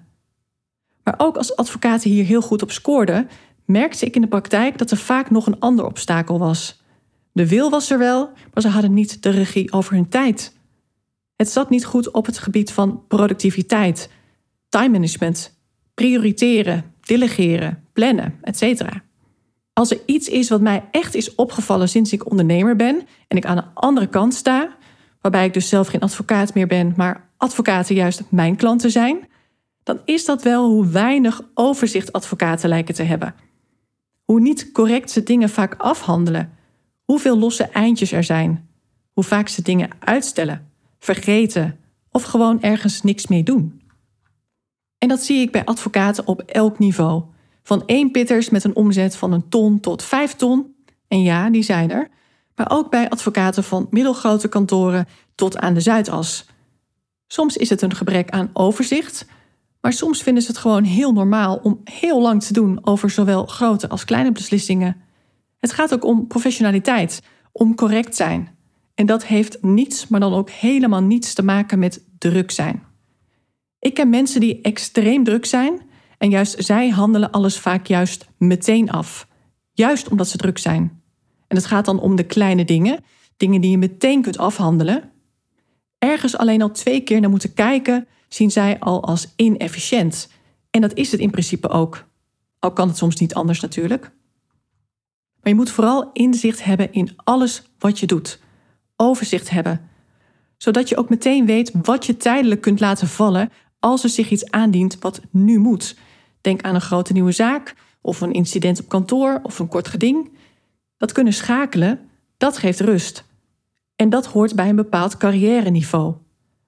Maar 1.03 1.13
ook 1.17 1.37
als 1.37 1.55
advocaten 1.55 2.09
hier 2.09 2.25
heel 2.25 2.41
goed 2.41 2.61
op 2.61 2.71
scoorden, 2.71 3.29
merkte 3.65 4.05
ik 4.05 4.15
in 4.15 4.21
de 4.21 4.27
praktijk 4.27 4.77
dat 4.77 4.91
er 4.91 4.97
vaak 4.97 5.29
nog 5.29 5.47
een 5.47 5.59
ander 5.59 5.85
obstakel 5.85 6.39
was. 6.39 6.81
De 7.31 7.47
wil 7.47 7.69
was 7.69 7.89
er 7.89 7.97
wel, 7.97 8.29
maar 8.53 8.63
ze 8.63 8.69
hadden 8.69 8.93
niet 8.93 9.23
de 9.23 9.29
regie 9.29 9.71
over 9.71 9.93
hun 9.93 10.09
tijd. 10.09 10.57
Het 11.35 11.49
zat 11.49 11.69
niet 11.69 11.85
goed 11.85 12.11
op 12.11 12.25
het 12.25 12.37
gebied 12.37 12.71
van 12.71 13.07
productiviteit, 13.07 14.09
time 14.69 14.89
management, 14.89 15.57
prioriteren, 15.93 16.93
delegeren, 16.99 17.83
plannen, 17.93 18.39
etc. 18.41 18.83
Als 19.77 19.91
er 19.91 19.99
iets 20.05 20.27
is 20.27 20.49
wat 20.49 20.61
mij 20.61 20.83
echt 20.91 21.15
is 21.15 21.35
opgevallen 21.35 21.89
sinds 21.89 22.13
ik 22.13 22.29
ondernemer 22.29 22.75
ben 22.75 23.07
en 23.27 23.37
ik 23.37 23.45
aan 23.45 23.55
de 23.55 23.63
andere 23.73 24.07
kant 24.07 24.33
sta, 24.33 24.77
waarbij 25.21 25.45
ik 25.45 25.53
dus 25.53 25.69
zelf 25.69 25.87
geen 25.87 26.01
advocaat 26.01 26.53
meer 26.53 26.67
ben, 26.67 26.93
maar 26.95 27.29
advocaten 27.37 27.95
juist 27.95 28.23
mijn 28.29 28.55
klanten 28.55 28.91
zijn, 28.91 29.27
dan 29.83 29.99
is 30.05 30.25
dat 30.25 30.43
wel 30.43 30.69
hoe 30.69 30.87
weinig 30.87 31.41
overzicht 31.53 32.13
advocaten 32.13 32.69
lijken 32.69 32.95
te 32.95 33.03
hebben. 33.03 33.35
Hoe 34.23 34.39
niet 34.39 34.71
correct 34.71 35.11
ze 35.11 35.23
dingen 35.23 35.49
vaak 35.49 35.75
afhandelen, 35.77 36.53
hoeveel 37.03 37.37
losse 37.39 37.63
eindjes 37.63 38.11
er 38.11 38.23
zijn, 38.23 38.69
hoe 39.13 39.23
vaak 39.23 39.47
ze 39.47 39.61
dingen 39.61 39.89
uitstellen, 39.99 40.71
vergeten 40.99 41.79
of 42.11 42.23
gewoon 42.23 42.61
ergens 42.61 43.01
niks 43.01 43.27
mee 43.27 43.43
doen. 43.43 43.81
En 44.97 45.07
dat 45.07 45.23
zie 45.23 45.41
ik 45.41 45.51
bij 45.51 45.65
advocaten 45.65 46.27
op 46.27 46.41
elk 46.41 46.79
niveau. 46.79 47.23
Van 47.67 47.83
één 47.85 48.11
pitters 48.11 48.49
met 48.49 48.63
een 48.63 48.75
omzet 48.75 49.15
van 49.15 49.31
een 49.31 49.49
ton 49.49 49.79
tot 49.79 50.03
vijf 50.03 50.33
ton. 50.33 50.75
En 51.07 51.21
ja, 51.21 51.49
die 51.49 51.63
zijn 51.63 51.91
er. 51.91 52.09
Maar 52.55 52.71
ook 52.71 52.89
bij 52.89 53.09
advocaten 53.09 53.63
van 53.63 53.87
middelgrote 53.89 54.47
kantoren 54.47 55.07
tot 55.35 55.57
aan 55.57 55.73
de 55.73 55.79
Zuidas. 55.79 56.45
Soms 57.27 57.57
is 57.57 57.69
het 57.69 57.81
een 57.81 57.95
gebrek 57.95 58.29
aan 58.29 58.49
overzicht, 58.53 59.25
maar 59.81 59.93
soms 59.93 60.21
vinden 60.23 60.43
ze 60.43 60.49
het 60.49 60.57
gewoon 60.57 60.83
heel 60.83 61.13
normaal 61.13 61.59
om 61.63 61.81
heel 61.83 62.21
lang 62.21 62.43
te 62.43 62.53
doen 62.53 62.79
over 62.81 63.09
zowel 63.09 63.45
grote 63.45 63.89
als 63.89 64.05
kleine 64.05 64.31
beslissingen. 64.31 65.01
Het 65.59 65.71
gaat 65.71 65.93
ook 65.93 66.05
om 66.05 66.27
professionaliteit, 66.27 67.21
om 67.51 67.75
correct 67.75 68.15
zijn. 68.15 68.57
En 68.93 69.05
dat 69.05 69.25
heeft 69.25 69.61
niets, 69.61 70.07
maar 70.07 70.19
dan 70.19 70.33
ook 70.33 70.49
helemaal 70.49 71.03
niets 71.03 71.33
te 71.33 71.43
maken 71.43 71.79
met 71.79 72.03
druk 72.17 72.51
zijn. 72.51 72.83
Ik 73.79 73.93
ken 73.93 74.09
mensen 74.09 74.39
die 74.39 74.61
extreem 74.61 75.23
druk 75.23 75.45
zijn 75.45 75.81
en 76.17 76.29
juist 76.29 76.63
zij 76.63 76.89
handelen 76.89 77.31
alles 77.31 77.59
vaak 77.59 77.85
juist 77.85 78.27
meteen 78.37 78.89
af. 78.91 79.27
Juist 79.73 80.09
omdat 80.09 80.27
ze 80.27 80.37
druk 80.37 80.57
zijn. 80.57 81.01
En 81.47 81.55
het 81.55 81.65
gaat 81.65 81.85
dan 81.85 81.99
om 81.99 82.15
de 82.15 82.23
kleine 82.23 82.65
dingen, 82.65 83.03
dingen 83.37 83.61
die 83.61 83.71
je 83.71 83.77
meteen 83.77 84.21
kunt 84.21 84.37
afhandelen. 84.37 85.11
Ergens 85.97 86.37
alleen 86.37 86.61
al 86.61 86.71
twee 86.71 87.01
keer 87.01 87.19
naar 87.19 87.29
moeten 87.29 87.53
kijken, 87.53 88.07
zien 88.27 88.51
zij 88.51 88.79
al 88.79 89.03
als 89.03 89.33
inefficiënt. 89.35 90.29
En 90.69 90.81
dat 90.81 90.93
is 90.93 91.11
het 91.11 91.19
in 91.19 91.31
principe 91.31 91.69
ook. 91.69 92.05
Al 92.59 92.73
kan 92.73 92.87
het 92.87 92.97
soms 92.97 93.15
niet 93.15 93.33
anders 93.33 93.59
natuurlijk. 93.59 94.11
Maar 95.41 95.51
je 95.51 95.55
moet 95.55 95.71
vooral 95.71 96.09
inzicht 96.13 96.63
hebben 96.63 96.93
in 96.93 97.13
alles 97.15 97.63
wat 97.79 97.99
je 97.99 98.05
doet. 98.05 98.39
Overzicht 98.95 99.49
hebben. 99.49 99.89
Zodat 100.57 100.89
je 100.89 100.97
ook 100.97 101.09
meteen 101.09 101.45
weet 101.45 101.71
wat 101.81 102.05
je 102.05 102.17
tijdelijk 102.17 102.61
kunt 102.61 102.79
laten 102.79 103.07
vallen 103.07 103.51
als 103.79 104.03
er 104.03 104.09
zich 104.09 104.29
iets 104.29 104.51
aandient 104.51 104.99
wat 104.99 105.21
nu 105.31 105.57
moet. 105.59 105.95
Denk 106.41 106.61
aan 106.61 106.75
een 106.75 106.81
grote 106.81 107.13
nieuwe 107.13 107.31
zaak, 107.31 107.75
of 108.01 108.21
een 108.21 108.33
incident 108.33 108.79
op 108.79 108.89
kantoor, 108.89 109.39
of 109.43 109.59
een 109.59 109.67
kort 109.67 109.87
geding. 109.87 110.31
Dat 110.97 111.11
kunnen 111.11 111.33
schakelen, 111.33 112.09
dat 112.37 112.57
geeft 112.57 112.79
rust. 112.79 113.25
En 113.95 114.09
dat 114.09 114.25
hoort 114.25 114.55
bij 114.55 114.69
een 114.69 114.75
bepaald 114.75 115.17
carrière-niveau. 115.17 116.15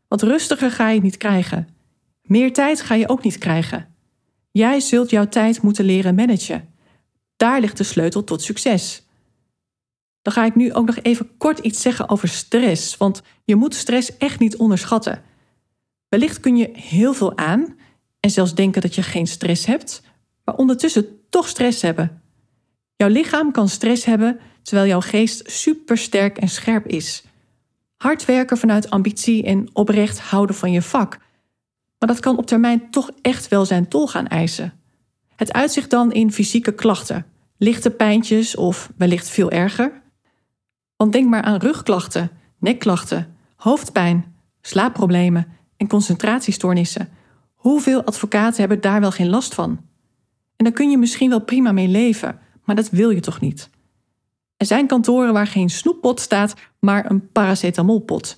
Want 0.07 0.21
rustiger 0.21 0.71
ga 0.71 0.89
je 0.89 1.01
niet 1.01 1.17
krijgen. 1.17 1.67
Meer 2.21 2.53
tijd 2.53 2.81
ga 2.81 2.95
je 2.95 3.09
ook 3.09 3.23
niet 3.23 3.37
krijgen. 3.37 3.87
Jij 4.51 4.79
zult 4.79 5.09
jouw 5.09 5.27
tijd 5.27 5.61
moeten 5.61 5.85
leren 5.85 6.15
managen. 6.15 6.73
Daar 7.37 7.59
ligt 7.59 7.77
de 7.77 7.83
sleutel 7.83 8.23
tot 8.23 8.41
succes. 8.41 9.03
Dan 10.21 10.33
ga 10.33 10.45
ik 10.45 10.55
nu 10.55 10.73
ook 10.73 10.85
nog 10.85 10.99
even 11.01 11.37
kort 11.37 11.59
iets 11.59 11.81
zeggen 11.81 12.09
over 12.09 12.27
stress, 12.27 12.97
want 12.97 13.21
je 13.45 13.55
moet 13.55 13.75
stress 13.75 14.17
echt 14.17 14.39
niet 14.39 14.55
onderschatten. 14.57 15.23
Wellicht 16.07 16.39
kun 16.39 16.57
je 16.57 16.69
heel 16.73 17.13
veel 17.13 17.37
aan 17.37 17.77
en 18.19 18.29
zelfs 18.29 18.55
denken 18.55 18.81
dat 18.81 18.95
je 18.95 19.03
geen 19.03 19.27
stress 19.27 19.65
hebt, 19.65 20.01
maar 20.43 20.55
ondertussen 20.55 21.05
toch 21.29 21.47
stress 21.47 21.81
hebben. 21.81 22.21
Jouw 22.95 23.09
lichaam 23.09 23.51
kan 23.51 23.69
stress 23.69 24.05
hebben 24.05 24.39
terwijl 24.61 24.87
jouw 24.87 25.01
geest 25.01 25.51
supersterk 25.51 26.37
en 26.37 26.49
scherp 26.49 26.87
is. 26.87 27.23
Hard 27.97 28.25
werken 28.25 28.57
vanuit 28.57 28.89
ambitie 28.89 29.43
en 29.43 29.69
oprecht 29.73 30.19
houden 30.19 30.55
van 30.55 30.71
je 30.71 30.81
vak. 30.81 31.17
Maar 31.99 32.09
dat 32.09 32.19
kan 32.19 32.37
op 32.37 32.45
termijn 32.45 32.91
toch 32.91 33.11
echt 33.21 33.47
wel 33.47 33.65
zijn 33.65 33.87
tol 33.87 34.07
gaan 34.07 34.27
eisen. 34.27 34.73
Het 35.35 35.53
uitzicht 35.53 35.89
dan 35.89 36.11
in 36.11 36.31
fysieke 36.31 36.73
klachten, 36.73 37.25
lichte 37.57 37.89
pijntjes 37.89 38.55
of 38.55 38.91
wellicht 38.97 39.29
veel 39.29 39.51
erger. 39.51 40.01
Want 40.95 41.11
denk 41.11 41.29
maar 41.29 41.41
aan 41.41 41.59
rugklachten, 41.59 42.31
nekklachten, 42.57 43.35
hoofdpijn, 43.55 44.35
slaapproblemen 44.61 45.47
en 45.77 45.87
concentratiestoornissen. 45.87 47.09
Hoeveel 47.59 48.03
advocaten 48.03 48.59
hebben 48.59 48.81
daar 48.81 48.99
wel 48.99 49.11
geen 49.11 49.29
last 49.29 49.53
van? 49.53 49.69
En 50.55 50.65
daar 50.65 50.73
kun 50.73 50.89
je 50.89 50.97
misschien 50.97 51.29
wel 51.29 51.41
prima 51.41 51.71
mee 51.71 51.87
leven, 51.87 52.39
maar 52.63 52.75
dat 52.75 52.89
wil 52.89 53.09
je 53.09 53.19
toch 53.19 53.39
niet? 53.39 53.69
Er 54.57 54.65
zijn 54.65 54.87
kantoren 54.87 55.33
waar 55.33 55.47
geen 55.47 55.69
snoeppot 55.69 56.19
staat, 56.19 56.53
maar 56.79 57.11
een 57.11 57.31
paracetamolpot. 57.31 58.37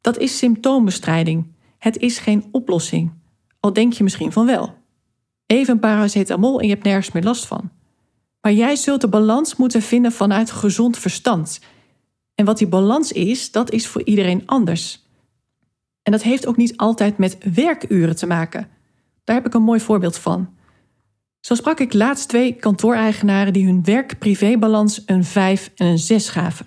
Dat 0.00 0.18
is 0.18 0.38
symptoombestrijding. 0.38 1.46
Het 1.78 1.96
is 1.96 2.18
geen 2.18 2.44
oplossing. 2.50 3.12
Al 3.60 3.72
denk 3.72 3.92
je 3.92 4.02
misschien 4.02 4.32
van 4.32 4.46
wel. 4.46 4.74
Even 5.46 5.78
paracetamol 5.78 6.60
en 6.60 6.66
je 6.66 6.72
hebt 6.72 6.84
nergens 6.84 7.12
meer 7.12 7.22
last 7.22 7.46
van. 7.46 7.70
Maar 8.40 8.52
jij 8.52 8.76
zult 8.76 9.00
de 9.00 9.08
balans 9.08 9.56
moeten 9.56 9.82
vinden 9.82 10.12
vanuit 10.12 10.50
gezond 10.50 10.98
verstand. 10.98 11.60
En 12.34 12.44
wat 12.44 12.58
die 12.58 12.68
balans 12.68 13.12
is, 13.12 13.50
dat 13.50 13.70
is 13.70 13.86
voor 13.86 14.04
iedereen 14.04 14.42
anders. 14.46 15.01
En 16.02 16.12
dat 16.12 16.22
heeft 16.22 16.46
ook 16.46 16.56
niet 16.56 16.76
altijd 16.76 17.18
met 17.18 17.38
werkuren 17.54 18.16
te 18.16 18.26
maken. 18.26 18.68
Daar 19.24 19.36
heb 19.36 19.46
ik 19.46 19.54
een 19.54 19.62
mooi 19.62 19.80
voorbeeld 19.80 20.18
van. 20.18 20.48
Zo 21.40 21.54
sprak 21.54 21.80
ik 21.80 21.92
laatst 21.92 22.28
twee 22.28 22.52
kantooreigenaren 22.52 23.52
die 23.52 23.66
hun 23.66 23.84
werk-privébalans 23.84 25.02
een 25.06 25.24
5 25.24 25.70
en 25.74 25.86
een 25.86 25.98
6 25.98 26.28
gaven. 26.28 26.66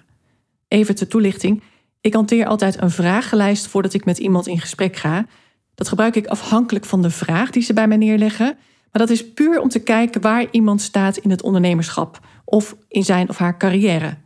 Even 0.68 0.96
ter 0.96 1.08
toelichting. 1.08 1.64
Ik 2.02 2.14
hanteer 2.14 2.46
altijd 2.46 2.82
een 2.82 2.92
vragenlijst 2.92 3.68
voordat 3.68 3.94
ik 3.94 4.06
met 4.06 4.18
iemand 4.18 4.48
in 4.48 4.60
gesprek 4.60 4.96
ga. 4.96 5.26
Dat 5.76 5.88
gebruik 5.88 6.16
ik 6.16 6.28
afhankelijk 6.28 6.86
van 6.86 7.02
de 7.02 7.10
vraag 7.10 7.50
die 7.50 7.64
ze 7.64 7.74
bij 7.74 7.88
mij 7.88 7.98
neerleggen. 7.98 8.58
Maar 8.92 9.08
dat 9.08 9.10
is 9.10 9.34
puur 9.34 9.62
om 9.62 9.70
te 9.70 9.80
kijken 9.80 10.22
waar 10.22 10.46
iemand 10.52 10.82
staat 10.82 11.18
in 11.18 11.30
het 11.30 11.42
ondernemerschap 11.42 12.20
of 12.46 12.76
in 12.88 13.04
zijn 13.04 13.30
of 13.30 13.38
haar 13.38 13.58
carrière. 13.58 14.18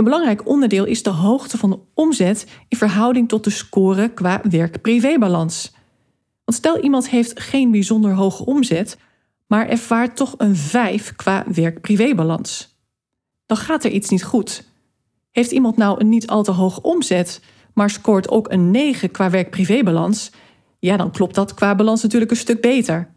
Een 0.00 0.06
belangrijk 0.06 0.48
onderdeel 0.48 0.84
is 0.84 1.02
de 1.02 1.10
hoogte 1.10 1.58
van 1.58 1.70
de 1.70 1.78
omzet 1.94 2.46
in 2.68 2.76
verhouding 2.76 3.28
tot 3.28 3.44
de 3.44 3.50
score 3.50 4.08
qua 4.08 4.40
werk-privébalans. 4.50 5.72
Want 6.44 6.58
stel 6.58 6.80
iemand 6.80 7.08
heeft 7.08 7.40
geen 7.40 7.70
bijzonder 7.70 8.14
hoge 8.14 8.44
omzet, 8.44 8.98
maar 9.46 9.68
ervaart 9.68 10.16
toch 10.16 10.34
een 10.36 10.56
5 10.56 11.16
qua 11.16 11.44
werk-privébalans. 11.54 12.78
Dan 13.46 13.56
gaat 13.56 13.84
er 13.84 13.90
iets 13.90 14.08
niet 14.08 14.24
goed. 14.24 14.64
Heeft 15.30 15.50
iemand 15.50 15.76
nou 15.76 16.00
een 16.00 16.08
niet 16.08 16.26
al 16.26 16.42
te 16.42 16.50
hoge 16.50 16.82
omzet, 16.82 17.40
maar 17.74 17.90
scoort 17.90 18.28
ook 18.28 18.50
een 18.50 18.70
9 18.70 19.10
qua 19.10 19.30
werk-privébalans, 19.30 20.30
ja, 20.78 20.96
dan 20.96 21.10
klopt 21.10 21.34
dat 21.34 21.54
qua 21.54 21.74
balans 21.74 22.02
natuurlijk 22.02 22.30
een 22.30 22.36
stuk 22.36 22.60
beter. 22.60 23.12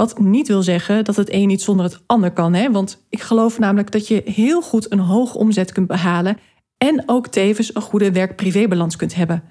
Wat 0.00 0.18
niet 0.18 0.48
wil 0.48 0.62
zeggen 0.62 1.04
dat 1.04 1.16
het 1.16 1.32
een 1.32 1.46
niet 1.46 1.62
zonder 1.62 1.84
het 1.84 2.00
ander 2.06 2.30
kan, 2.30 2.54
hè? 2.54 2.70
want 2.70 3.04
ik 3.08 3.20
geloof 3.20 3.58
namelijk 3.58 3.90
dat 3.90 4.08
je 4.08 4.22
heel 4.24 4.62
goed 4.62 4.92
een 4.92 4.98
hoge 4.98 5.38
omzet 5.38 5.72
kunt 5.72 5.86
behalen 5.86 6.38
en 6.78 7.02
ook 7.06 7.26
tevens 7.26 7.74
een 7.74 7.82
goede 7.82 8.12
werk-privébalans 8.12 8.96
kunt 8.96 9.14
hebben. 9.14 9.42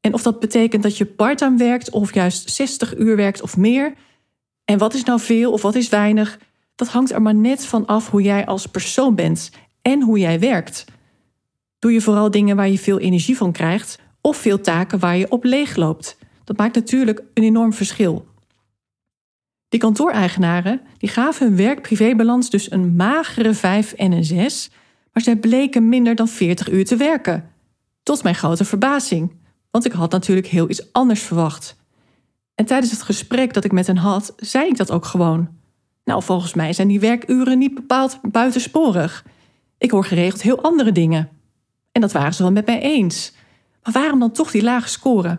En 0.00 0.14
of 0.14 0.22
dat 0.22 0.40
betekent 0.40 0.82
dat 0.82 0.96
je 0.96 1.06
parttime 1.06 1.56
werkt 1.56 1.90
of 1.90 2.14
juist 2.14 2.50
60 2.50 2.96
uur 2.96 3.16
werkt 3.16 3.42
of 3.42 3.56
meer, 3.56 3.94
En 4.64 4.78
wat 4.78 4.94
is 4.94 5.04
nou 5.04 5.20
veel 5.20 5.52
of 5.52 5.62
wat 5.62 5.74
is 5.74 5.88
weinig? 5.88 6.38
Dat 6.74 6.88
hangt 6.88 7.12
er 7.12 7.22
maar 7.22 7.34
net 7.34 7.66
van 7.66 7.86
af 7.86 8.10
hoe 8.10 8.22
jij 8.22 8.46
als 8.46 8.66
persoon 8.66 9.14
bent 9.14 9.50
en 9.82 10.02
hoe 10.02 10.18
jij 10.18 10.40
werkt. 10.40 10.84
Doe 11.78 11.92
je 11.92 12.00
vooral 12.00 12.30
dingen 12.30 12.56
waar 12.56 12.68
je 12.68 12.78
veel 12.78 12.98
energie 12.98 13.36
van 13.36 13.52
krijgt 13.52 13.98
of 14.20 14.36
veel 14.36 14.60
taken 14.60 14.98
waar 14.98 15.16
je 15.16 15.30
op 15.30 15.44
leeg 15.44 15.76
loopt? 15.76 16.18
Dat 16.44 16.56
maakt 16.56 16.74
natuurlijk 16.74 17.22
een 17.34 17.42
enorm 17.42 17.72
verschil. 17.72 18.30
Die 19.72 19.80
kantooreigenaren 19.80 20.80
die 20.98 21.08
gaven 21.08 21.46
hun 21.46 21.56
werk-privébalans 21.56 22.50
dus 22.50 22.70
een 22.70 22.96
magere 22.96 23.54
5 23.54 23.92
en 23.92 24.12
een 24.12 24.24
6, 24.24 24.70
maar 25.12 25.22
zij 25.22 25.36
bleken 25.36 25.88
minder 25.88 26.14
dan 26.14 26.28
40 26.28 26.70
uur 26.70 26.84
te 26.84 26.96
werken. 26.96 27.50
Tot 28.02 28.22
mijn 28.22 28.34
grote 28.34 28.64
verbazing, 28.64 29.32
want 29.70 29.84
ik 29.84 29.92
had 29.92 30.10
natuurlijk 30.10 30.46
heel 30.46 30.70
iets 30.70 30.92
anders 30.92 31.22
verwacht. 31.22 31.76
En 32.54 32.64
tijdens 32.64 32.90
het 32.90 33.02
gesprek 33.02 33.54
dat 33.54 33.64
ik 33.64 33.72
met 33.72 33.86
hen 33.86 33.96
had, 33.96 34.32
zei 34.36 34.66
ik 34.66 34.76
dat 34.76 34.90
ook 34.90 35.04
gewoon. 35.04 35.48
Nou, 36.04 36.22
volgens 36.22 36.54
mij 36.54 36.72
zijn 36.72 36.88
die 36.88 37.00
werkuren 37.00 37.58
niet 37.58 37.74
bepaald 37.74 38.18
buitensporig. 38.22 39.24
Ik 39.78 39.90
hoor 39.90 40.04
geregeld 40.04 40.42
heel 40.42 40.62
andere 40.62 40.92
dingen. 40.92 41.28
En 41.92 42.00
dat 42.00 42.12
waren 42.12 42.34
ze 42.34 42.42
wel 42.42 42.52
met 42.52 42.66
mij 42.66 42.80
eens. 42.80 43.32
Maar 43.82 43.92
waarom 43.92 44.18
dan 44.18 44.32
toch 44.32 44.50
die 44.50 44.62
lage 44.62 44.88
score? 44.88 45.38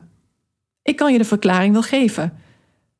Ik 0.81 0.95
kan 0.95 1.11
je 1.11 1.17
de 1.17 1.25
verklaring 1.25 1.73
wel 1.73 1.81
geven. 1.81 2.37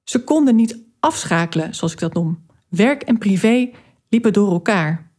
Ze 0.03 0.23
konden 0.23 0.55
niet 0.55 0.82
afschakelen, 1.03 1.75
zoals 1.75 1.93
ik 1.93 1.99
dat 1.99 2.13
noem. 2.13 2.45
Werk 2.69 3.01
en 3.01 3.17
privé 3.17 3.69
liepen 4.09 4.33
door 4.33 4.51
elkaar. 4.51 5.11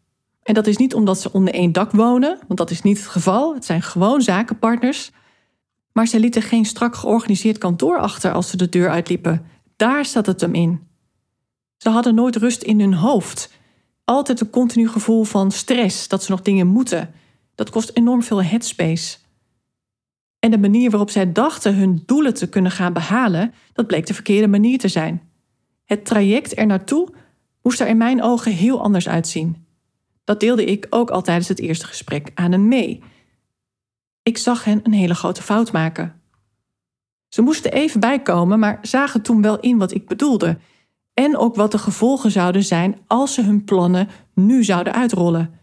En 0.42 0.54
dat 0.54 0.66
is 0.66 0.76
niet 0.76 0.94
omdat 0.94 1.20
ze 1.20 1.32
onder 1.32 1.54
één 1.54 1.72
dak 1.72 1.90
wonen, 1.90 2.38
want 2.46 2.58
dat 2.58 2.70
is 2.70 2.82
niet 2.82 2.96
het 2.96 3.06
geval. 3.06 3.54
Het 3.54 3.64
zijn 3.64 3.82
gewoon 3.82 4.22
zakenpartners. 4.22 5.10
Maar 5.92 6.06
ze 6.06 6.20
lieten 6.20 6.42
geen 6.42 6.64
strak 6.64 6.94
georganiseerd 6.94 7.58
kantoor 7.58 7.98
achter 7.98 8.32
als 8.32 8.50
ze 8.50 8.56
de 8.56 8.68
deur 8.68 8.90
uitliepen. 8.90 9.46
Daar 9.76 10.04
zat 10.04 10.26
het 10.26 10.40
hem 10.40 10.54
in. 10.54 10.80
Ze 11.76 11.88
hadden 11.88 12.14
nooit 12.14 12.36
rust 12.36 12.62
in 12.62 12.80
hun 12.80 12.94
hoofd. 12.94 13.52
Altijd 14.04 14.40
een 14.40 14.50
continu 14.50 14.88
gevoel 14.88 15.24
van 15.24 15.50
stress, 15.50 16.08
dat 16.08 16.22
ze 16.22 16.30
nog 16.30 16.42
dingen 16.42 16.66
moeten. 16.66 17.14
Dat 17.54 17.70
kost 17.70 17.90
enorm 17.94 18.22
veel 18.22 18.42
headspace. 18.42 19.16
En 20.38 20.50
de 20.50 20.58
manier 20.58 20.90
waarop 20.90 21.10
zij 21.10 21.32
dachten 21.32 21.74
hun 21.74 22.02
doelen 22.06 22.34
te 22.34 22.48
kunnen 22.48 22.70
gaan 22.70 22.92
behalen, 22.92 23.54
dat 23.72 23.86
bleek 23.86 24.06
de 24.06 24.14
verkeerde 24.14 24.48
manier 24.48 24.78
te 24.78 24.88
zijn. 24.88 25.32
Het 25.84 26.04
traject 26.04 26.58
er 26.58 26.66
naartoe 26.66 27.08
moest 27.62 27.80
er 27.80 27.88
in 27.88 27.96
mijn 27.96 28.22
ogen 28.22 28.52
heel 28.52 28.82
anders 28.82 29.08
uitzien. 29.08 29.66
Dat 30.24 30.40
deelde 30.40 30.64
ik 30.64 30.86
ook 30.90 31.10
al 31.10 31.22
tijdens 31.22 31.48
het 31.48 31.58
eerste 31.58 31.86
gesprek 31.86 32.30
aan 32.34 32.52
hem 32.52 32.68
mee. 32.68 33.02
Ik 34.22 34.38
zag 34.38 34.64
hen 34.64 34.80
een 34.82 34.92
hele 34.92 35.14
grote 35.14 35.42
fout 35.42 35.72
maken. 35.72 36.20
Ze 37.28 37.42
moesten 37.42 37.72
even 37.72 38.00
bijkomen, 38.00 38.58
maar 38.58 38.78
zagen 38.82 39.22
toen 39.22 39.42
wel 39.42 39.60
in 39.60 39.78
wat 39.78 39.94
ik 39.94 40.06
bedoelde. 40.06 40.58
En 41.14 41.36
ook 41.36 41.54
wat 41.54 41.70
de 41.70 41.78
gevolgen 41.78 42.30
zouden 42.30 42.64
zijn 42.64 42.98
als 43.06 43.34
ze 43.34 43.42
hun 43.42 43.64
plannen 43.64 44.08
nu 44.34 44.64
zouden 44.64 44.92
uitrollen. 44.92 45.60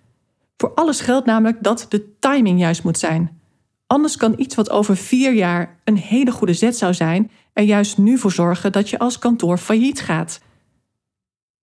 Voor 0.57 0.73
alles 0.73 1.01
geldt 1.01 1.25
namelijk 1.25 1.63
dat 1.63 1.85
de 1.89 2.17
timing 2.19 2.59
juist 2.59 2.83
moet 2.83 2.97
zijn. 2.97 3.40
Anders 3.91 4.17
kan 4.17 4.33
iets 4.37 4.55
wat 4.55 4.69
over 4.69 4.97
vier 4.97 5.33
jaar 5.33 5.79
een 5.83 5.97
hele 5.97 6.31
goede 6.31 6.53
zet 6.53 6.77
zou 6.77 6.93
zijn, 6.93 7.31
er 7.53 7.63
juist 7.63 7.97
nu 7.97 8.17
voor 8.17 8.31
zorgen 8.31 8.71
dat 8.71 8.89
je 8.89 8.99
als 8.99 9.19
kantoor 9.19 9.57
failliet 9.57 10.01
gaat. 10.01 10.41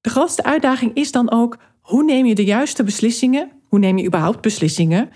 De 0.00 0.10
grootste 0.10 0.42
uitdaging 0.44 0.94
is 0.94 1.12
dan 1.12 1.30
ook: 1.30 1.58
hoe 1.80 2.04
neem 2.04 2.26
je 2.26 2.34
de 2.34 2.44
juiste 2.44 2.84
beslissingen? 2.84 3.50
Hoe 3.68 3.78
neem 3.78 3.98
je 3.98 4.06
überhaupt 4.06 4.40
beslissingen? 4.40 5.10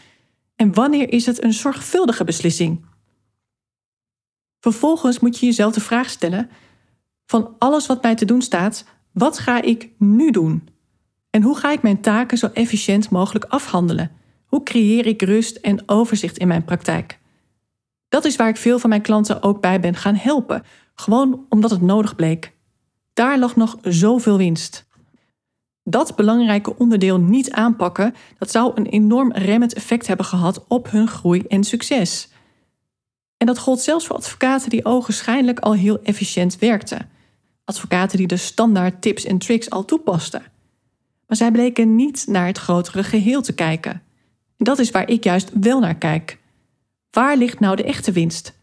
En 0.57 0.75
wanneer 0.75 1.13
is 1.13 1.27
het 1.27 1.45
een 1.45 1.53
zorgvuldige 1.53 2.25
beslissing? 2.25 2.85
Vervolgens 4.61 5.21
moet 5.21 5.39
je 5.39 5.47
jezelf 5.47 5.75
de 5.75 5.81
vraag 5.81 6.11
stellen: 6.11 6.51
van 7.27 7.55
alles 7.59 7.87
wat 7.87 8.03
mij 8.03 8.15
te 8.15 8.25
doen 8.25 8.43
staat, 8.43 8.85
wat 9.13 9.39
ga 9.39 9.63
ik 9.63 9.91
nu 9.99 10.31
doen? 10.31 10.69
En 11.31 11.43
hoe 11.43 11.57
ga 11.57 11.73
ik 11.73 11.83
mijn 11.83 12.01
taken 12.01 12.39
zo 12.39 12.47
efficiënt 12.53 13.11
mogelijk 13.11 13.45
afhandelen? 13.45 14.22
Hoe 14.53 14.63
creëer 14.63 15.07
ik 15.07 15.23
rust 15.23 15.57
en 15.57 15.89
overzicht 15.89 16.39
in 16.39 16.49
mijn 16.49 16.65
praktijk? 16.65 17.19
Dat 18.09 18.25
is 18.25 18.37
waar 18.37 18.49
ik 18.49 18.57
veel 18.57 18.79
van 18.79 18.89
mijn 18.89 19.03
klanten 19.03 19.43
ook 19.43 19.61
bij 19.61 19.81
ben 19.81 19.95
gaan 19.95 20.15
helpen, 20.15 20.63
gewoon 20.95 21.47
omdat 21.49 21.71
het 21.71 21.81
nodig 21.81 22.17
bleek. 22.17 22.53
Daar 23.13 23.39
lag 23.39 23.57
nog 23.57 23.79
zoveel 23.83 24.37
winst. 24.37 24.87
Dat 25.85 26.17
belangrijke 26.17 26.77
onderdeel 26.77 27.19
niet 27.19 27.51
aanpakken, 27.51 28.15
dat 28.39 28.51
zou 28.51 28.73
een 28.75 28.87
enorm 28.87 29.33
remmend 29.33 29.73
effect 29.73 30.07
hebben 30.07 30.27
gehad 30.27 30.65
op 30.69 30.91
hun 30.91 31.09
groei 31.09 31.43
en 31.49 31.65
succes. 31.65 32.29
En 33.37 33.47
dat 33.47 33.59
gold 33.59 33.81
zelfs 33.81 34.07
voor 34.07 34.17
advocaten 34.17 34.71
die 34.71 34.85
ogenschijnlijk 34.85 35.61
al 35.61 35.75
heel 35.75 36.03
efficiënt 36.03 36.59
werkten. 36.59 37.11
Advocaten 37.65 38.19
die 38.19 38.27
de 38.27 38.37
standaard 38.37 39.03
tips 39.03 39.25
en 39.25 39.39
tricks 39.39 39.71
al 39.71 39.85
toepasten. 39.85 40.43
Maar 41.27 41.37
zij 41.37 41.51
bleken 41.51 41.97
niet 41.97 42.27
naar 42.27 42.47
het 42.47 42.59
grotere 42.59 43.05
geheel 43.05 43.43
te 43.43 43.55
kijken. 43.55 44.03
Dat 44.63 44.79
is 44.79 44.91
waar 44.91 45.09
ik 45.09 45.25
juist 45.25 45.51
wel 45.61 45.81
naar 45.81 45.95
kijk. 45.95 46.39
Waar 47.11 47.37
ligt 47.37 47.61
nou 47.61 47.77
de 47.77 47.85
echte 47.85 48.13
winst? 48.13 48.61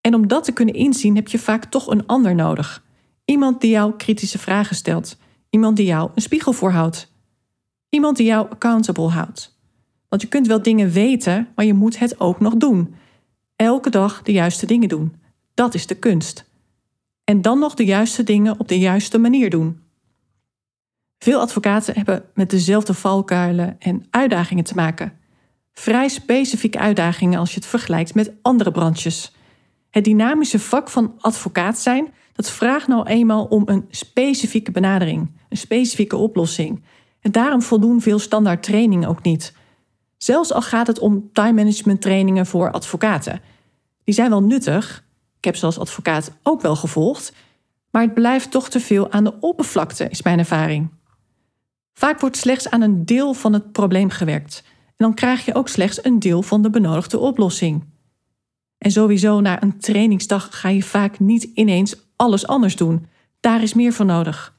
En 0.00 0.14
om 0.14 0.28
dat 0.28 0.44
te 0.44 0.52
kunnen 0.52 0.74
inzien 0.74 1.14
heb 1.14 1.28
je 1.28 1.38
vaak 1.38 1.64
toch 1.64 1.86
een 1.86 2.06
ander 2.06 2.34
nodig. 2.34 2.84
Iemand 3.24 3.60
die 3.60 3.70
jou 3.70 3.96
kritische 3.96 4.38
vragen 4.38 4.76
stelt. 4.76 5.16
Iemand 5.50 5.76
die 5.76 5.86
jou 5.86 6.10
een 6.14 6.22
spiegel 6.22 6.52
voorhoudt. 6.52 7.12
Iemand 7.88 8.16
die 8.16 8.26
jou 8.26 8.50
accountable 8.50 9.08
houdt. 9.08 9.58
Want 10.08 10.22
je 10.22 10.28
kunt 10.28 10.46
wel 10.46 10.62
dingen 10.62 10.90
weten, 10.90 11.48
maar 11.54 11.64
je 11.64 11.74
moet 11.74 11.98
het 11.98 12.20
ook 12.20 12.40
nog 12.40 12.54
doen. 12.54 12.94
Elke 13.56 13.90
dag 13.90 14.22
de 14.22 14.32
juiste 14.32 14.66
dingen 14.66 14.88
doen. 14.88 15.14
Dat 15.54 15.74
is 15.74 15.86
de 15.86 15.94
kunst. 15.94 16.44
En 17.24 17.42
dan 17.42 17.58
nog 17.58 17.74
de 17.74 17.84
juiste 17.84 18.22
dingen 18.22 18.58
op 18.58 18.68
de 18.68 18.78
juiste 18.78 19.18
manier 19.18 19.50
doen. 19.50 19.80
Veel 21.22 21.40
advocaten 21.40 21.94
hebben 21.94 22.24
met 22.34 22.50
dezelfde 22.50 22.94
valkuilen 22.94 23.76
en 23.78 24.06
uitdagingen 24.10 24.64
te 24.64 24.74
maken. 24.74 25.12
Vrij 25.72 26.08
specifieke 26.08 26.78
uitdagingen 26.78 27.38
als 27.38 27.50
je 27.50 27.56
het 27.56 27.66
vergelijkt 27.66 28.14
met 28.14 28.32
andere 28.42 28.70
branches. 28.70 29.32
Het 29.90 30.04
dynamische 30.04 30.58
vak 30.58 30.90
van 30.90 31.14
advocaat 31.18 31.78
zijn, 31.78 32.12
dat 32.32 32.50
vraagt 32.50 32.88
nou 32.88 33.06
eenmaal 33.06 33.44
om 33.44 33.62
een 33.66 33.86
specifieke 33.90 34.70
benadering, 34.70 35.30
een 35.48 35.56
specifieke 35.56 36.16
oplossing. 36.16 36.82
En 37.20 37.32
daarom 37.32 37.62
voldoen 37.62 38.00
veel 38.00 38.18
standaard 38.18 38.62
trainingen 38.62 39.08
ook 39.08 39.22
niet. 39.22 39.54
Zelfs 40.16 40.52
al 40.52 40.62
gaat 40.62 40.86
het 40.86 40.98
om 40.98 41.30
time 41.32 41.52
management 41.52 42.00
trainingen 42.00 42.46
voor 42.46 42.70
advocaten. 42.70 43.40
Die 44.04 44.14
zijn 44.14 44.30
wel 44.30 44.42
nuttig, 44.42 45.04
ik 45.38 45.44
heb 45.44 45.56
ze 45.56 45.66
als 45.66 45.78
advocaat 45.78 46.32
ook 46.42 46.60
wel 46.60 46.76
gevolgd, 46.76 47.32
maar 47.90 48.02
het 48.02 48.14
blijft 48.14 48.50
toch 48.50 48.68
te 48.68 48.80
veel 48.80 49.12
aan 49.12 49.24
de 49.24 49.40
oppervlakte, 49.40 50.08
is 50.08 50.22
mijn 50.22 50.38
ervaring. 50.38 50.98
Vaak 51.92 52.20
wordt 52.20 52.36
slechts 52.36 52.70
aan 52.70 52.80
een 52.80 53.04
deel 53.04 53.34
van 53.34 53.52
het 53.52 53.72
probleem 53.72 54.10
gewerkt. 54.10 54.62
En 54.86 54.94
dan 54.96 55.14
krijg 55.14 55.44
je 55.44 55.54
ook 55.54 55.68
slechts 55.68 56.04
een 56.04 56.18
deel 56.18 56.42
van 56.42 56.62
de 56.62 56.70
benodigde 56.70 57.18
oplossing. 57.18 57.84
En 58.78 58.90
sowieso 58.90 59.40
na 59.40 59.62
een 59.62 59.78
trainingsdag 59.78 60.60
ga 60.60 60.68
je 60.68 60.82
vaak 60.82 61.18
niet 61.18 61.42
ineens 61.42 61.96
alles 62.16 62.46
anders 62.46 62.76
doen. 62.76 63.06
Daar 63.40 63.62
is 63.62 63.74
meer 63.74 63.92
voor 63.92 64.06
nodig. 64.06 64.54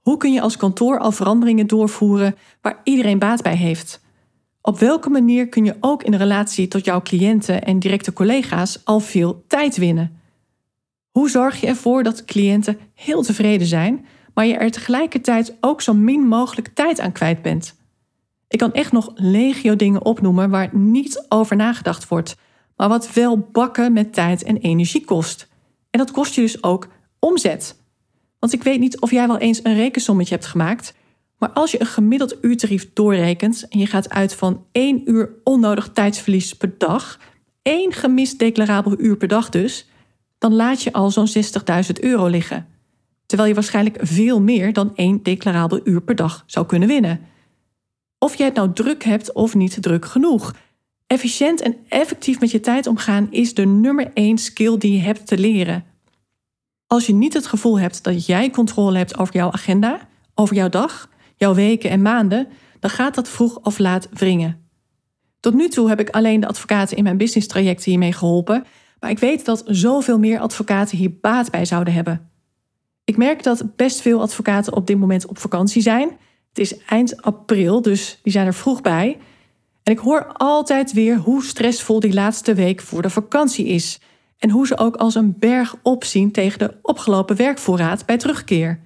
Hoe 0.00 0.16
kun 0.16 0.32
je 0.32 0.40
als 0.40 0.56
kantoor 0.56 0.98
al 0.98 1.12
veranderingen 1.12 1.66
doorvoeren 1.66 2.36
waar 2.60 2.80
iedereen 2.84 3.18
baat 3.18 3.42
bij 3.42 3.56
heeft? 3.56 4.00
Op 4.60 4.78
welke 4.78 5.10
manier 5.10 5.48
kun 5.48 5.64
je 5.64 5.76
ook 5.80 6.02
in 6.02 6.14
relatie 6.14 6.68
tot 6.68 6.84
jouw 6.84 7.02
cliënten 7.02 7.64
en 7.64 7.78
directe 7.78 8.12
collega's 8.12 8.80
al 8.84 9.00
veel 9.00 9.44
tijd 9.46 9.76
winnen? 9.76 10.20
Hoe 11.10 11.30
zorg 11.30 11.60
je 11.60 11.66
ervoor 11.66 12.02
dat 12.02 12.24
cliënten 12.24 12.78
heel 12.94 13.22
tevreden 13.22 13.66
zijn, 13.66 14.06
maar 14.34 14.46
je 14.46 14.56
er 14.56 14.70
tegelijkertijd 14.70 15.56
ook 15.60 15.80
zo 15.80 15.94
min 15.94 16.20
mogelijk 16.20 16.68
tijd 16.74 17.00
aan 17.00 17.12
kwijt 17.12 17.42
bent. 17.42 17.76
Ik 18.48 18.58
kan 18.58 18.72
echt 18.72 18.92
nog 18.92 19.12
legio 19.14 19.76
dingen 19.76 20.04
opnoemen 20.04 20.50
waar 20.50 20.76
niet 20.76 21.24
over 21.28 21.56
nagedacht 21.56 22.08
wordt, 22.08 22.36
maar 22.76 22.88
wat 22.88 23.12
wel 23.12 23.48
bakken 23.52 23.92
met 23.92 24.12
tijd 24.12 24.42
en 24.42 24.56
energie 24.56 25.04
kost. 25.04 25.48
En 25.90 25.98
dat 25.98 26.10
kost 26.10 26.34
je 26.34 26.40
dus 26.40 26.62
ook 26.62 26.88
omzet. 27.18 27.80
Want 28.38 28.52
ik 28.52 28.62
weet 28.62 28.80
niet 28.80 29.00
of 29.00 29.10
jij 29.10 29.26
wel 29.26 29.38
eens 29.38 29.60
een 29.62 29.74
rekensommetje 29.74 30.34
hebt 30.34 30.46
gemaakt, 30.46 30.94
maar 31.38 31.50
als 31.50 31.70
je 31.70 31.80
een 31.80 31.86
gemiddeld 31.86 32.36
uurtarief 32.40 32.92
doorrekent 32.92 33.68
en 33.68 33.78
je 33.78 33.86
gaat 33.86 34.10
uit 34.10 34.34
van 34.34 34.64
1 34.72 35.10
uur 35.10 35.30
onnodig 35.44 35.90
tijdsverlies 35.92 36.56
per 36.56 36.74
dag, 36.78 37.18
één 37.62 37.92
gemist 37.92 38.38
declarabel 38.38 39.00
uur 39.00 39.16
per 39.16 39.28
dag 39.28 39.48
dus, 39.48 39.88
dan 40.38 40.54
laat 40.54 40.82
je 40.82 40.92
al 40.92 41.10
zo'n 41.10 41.28
60.000 41.28 42.00
euro 42.00 42.26
liggen 42.26 42.71
terwijl 43.32 43.52
je 43.52 43.60
waarschijnlijk 43.60 43.98
veel 44.00 44.40
meer 44.40 44.72
dan 44.72 44.92
één 44.94 45.22
declarabel 45.22 45.80
uur 45.84 46.02
per 46.02 46.14
dag 46.14 46.42
zou 46.46 46.66
kunnen 46.66 46.88
winnen. 46.88 47.20
Of 48.18 48.34
jij 48.34 48.46
het 48.46 48.54
nou 48.54 48.72
druk 48.72 49.04
hebt 49.04 49.32
of 49.32 49.54
niet 49.54 49.82
druk 49.82 50.04
genoeg. 50.04 50.54
Efficiënt 51.06 51.60
en 51.60 51.76
effectief 51.88 52.40
met 52.40 52.50
je 52.50 52.60
tijd 52.60 52.86
omgaan 52.86 53.28
is 53.30 53.54
de 53.54 53.66
nummer 53.66 54.10
één 54.14 54.38
skill 54.38 54.78
die 54.78 54.92
je 54.92 55.00
hebt 55.00 55.26
te 55.26 55.38
leren. 55.38 55.84
Als 56.86 57.06
je 57.06 57.14
niet 57.14 57.32
het 57.34 57.46
gevoel 57.46 57.78
hebt 57.78 58.04
dat 58.04 58.26
jij 58.26 58.50
controle 58.50 58.98
hebt 58.98 59.18
over 59.18 59.34
jouw 59.34 59.52
agenda, 59.52 60.08
over 60.34 60.56
jouw 60.56 60.68
dag, 60.68 61.08
jouw 61.36 61.54
weken 61.54 61.90
en 61.90 62.02
maanden, 62.02 62.48
dan 62.80 62.90
gaat 62.90 63.14
dat 63.14 63.28
vroeg 63.28 63.56
of 63.56 63.78
laat 63.78 64.08
wringen. 64.12 64.68
Tot 65.40 65.54
nu 65.54 65.68
toe 65.68 65.88
heb 65.88 66.00
ik 66.00 66.10
alleen 66.10 66.40
de 66.40 66.48
advocaten 66.48 66.96
in 66.96 67.02
mijn 67.02 67.16
business 67.16 67.46
trajecten 67.46 67.90
hiermee 67.90 68.12
geholpen, 68.12 68.64
maar 69.00 69.10
ik 69.10 69.18
weet 69.18 69.44
dat 69.44 69.62
zoveel 69.66 70.18
meer 70.18 70.38
advocaten 70.38 70.98
hier 70.98 71.18
baat 71.20 71.50
bij 71.50 71.64
zouden 71.64 71.94
hebben. 71.94 72.31
Ik 73.04 73.16
merk 73.16 73.42
dat 73.42 73.76
best 73.76 74.00
veel 74.00 74.20
advocaten 74.20 74.72
op 74.72 74.86
dit 74.86 74.98
moment 74.98 75.26
op 75.26 75.38
vakantie 75.38 75.82
zijn. 75.82 76.08
Het 76.48 76.58
is 76.58 76.78
eind 76.78 77.22
april, 77.22 77.82
dus 77.82 78.18
die 78.22 78.32
zijn 78.32 78.46
er 78.46 78.54
vroeg 78.54 78.80
bij. 78.80 79.18
En 79.82 79.92
ik 79.92 79.98
hoor 79.98 80.26
altijd 80.32 80.92
weer 80.92 81.16
hoe 81.16 81.44
stressvol 81.44 82.00
die 82.00 82.12
laatste 82.12 82.54
week 82.54 82.80
voor 82.80 83.02
de 83.02 83.10
vakantie 83.10 83.66
is. 83.66 84.00
En 84.38 84.50
hoe 84.50 84.66
ze 84.66 84.78
ook 84.78 84.96
als 84.96 85.14
een 85.14 85.38
berg 85.38 85.74
opzien 85.82 86.32
tegen 86.32 86.58
de 86.58 86.74
opgelopen 86.82 87.36
werkvoorraad 87.36 88.06
bij 88.06 88.16
terugkeer. 88.16 88.80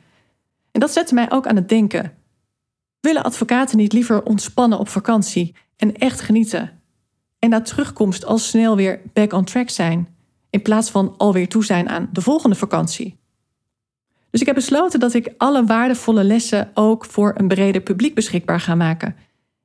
En 0.73 0.81
dat 0.81 0.91
zette 0.91 1.15
mij 1.15 1.31
ook 1.31 1.47
aan 1.47 1.57
het 1.57 1.69
denken. 1.69 2.13
Willen 3.01 3.23
advocaten 3.23 3.77
niet 3.77 3.93
liever 3.93 4.23
ontspannen 4.23 4.79
op 4.79 4.89
vakantie 4.89 5.55
en 5.77 5.97
echt 5.97 6.21
genieten? 6.21 6.81
En 7.39 7.51
na 7.51 7.61
terugkomst 7.61 8.25
al 8.25 8.39
snel 8.39 8.77
weer 8.77 9.01
back 9.13 9.33
on 9.33 9.45
track 9.45 9.71
zijn, 9.71 10.17
in 10.51 10.63
plaats 10.63 10.91
van 10.91 11.15
alweer 11.17 11.49
toe 11.49 11.65
zijn 11.65 11.89
aan 11.89 12.09
de 12.13 12.21
volgende 12.21 12.57
vakantie? 12.57 13.19
Dus 14.37 14.45
ik 14.47 14.55
heb 14.55 14.65
besloten 14.65 15.01
dat 15.01 15.15
ik 15.15 15.35
alle 15.37 15.65
waardevolle 15.65 16.25
lessen 16.25 16.71
ook 16.75 17.05
voor 17.05 17.35
een 17.37 17.49
breder 17.49 17.81
publiek 17.81 18.15
beschikbaar 18.15 18.61
ga 18.61 18.75
maken. 18.75 19.17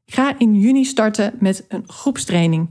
Ik 0.06 0.14
ga 0.14 0.40
in 0.40 0.56
juni 0.56 0.86
starten 0.86 1.34
met 1.40 1.66
een 1.68 1.84
groepstraining. 1.88 2.70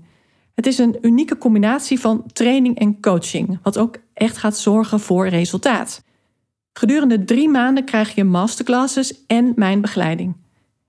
Het 0.55 0.67
is 0.67 0.79
een 0.79 0.99
unieke 1.01 1.39
combinatie 1.39 2.01
van 2.01 2.25
training 2.33 2.79
en 2.79 3.01
coaching, 3.01 3.59
wat 3.63 3.79
ook 3.79 3.97
echt 4.15 4.37
gaat 4.37 4.59
zorgen 4.59 5.01
voor 5.01 5.29
resultaat. 5.29 6.05
Gedurende 6.73 7.25
drie 7.25 7.49
maanden 7.49 7.85
krijg 7.85 8.15
je 8.15 8.25
masterclasses 8.25 9.27
en 9.27 9.53
mijn 9.57 9.81
begeleiding. 9.81 10.37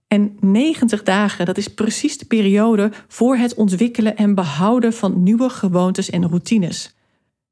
En 0.08 0.38
90 0.40 1.04
dagen, 1.04 1.46
dat 1.46 1.58
is 1.58 1.68
precies 1.68 2.18
de 2.18 2.26
periode 2.26 2.92
voor 3.08 3.36
het 3.36 3.54
ontwikkelen 3.54 4.18
en 4.18 4.36
behouden 4.36 4.94
van 4.94 5.24
nieuwe 5.24 5.50
gewoontes 5.50 6.10
en 6.10 6.28
routines. 6.28 6.96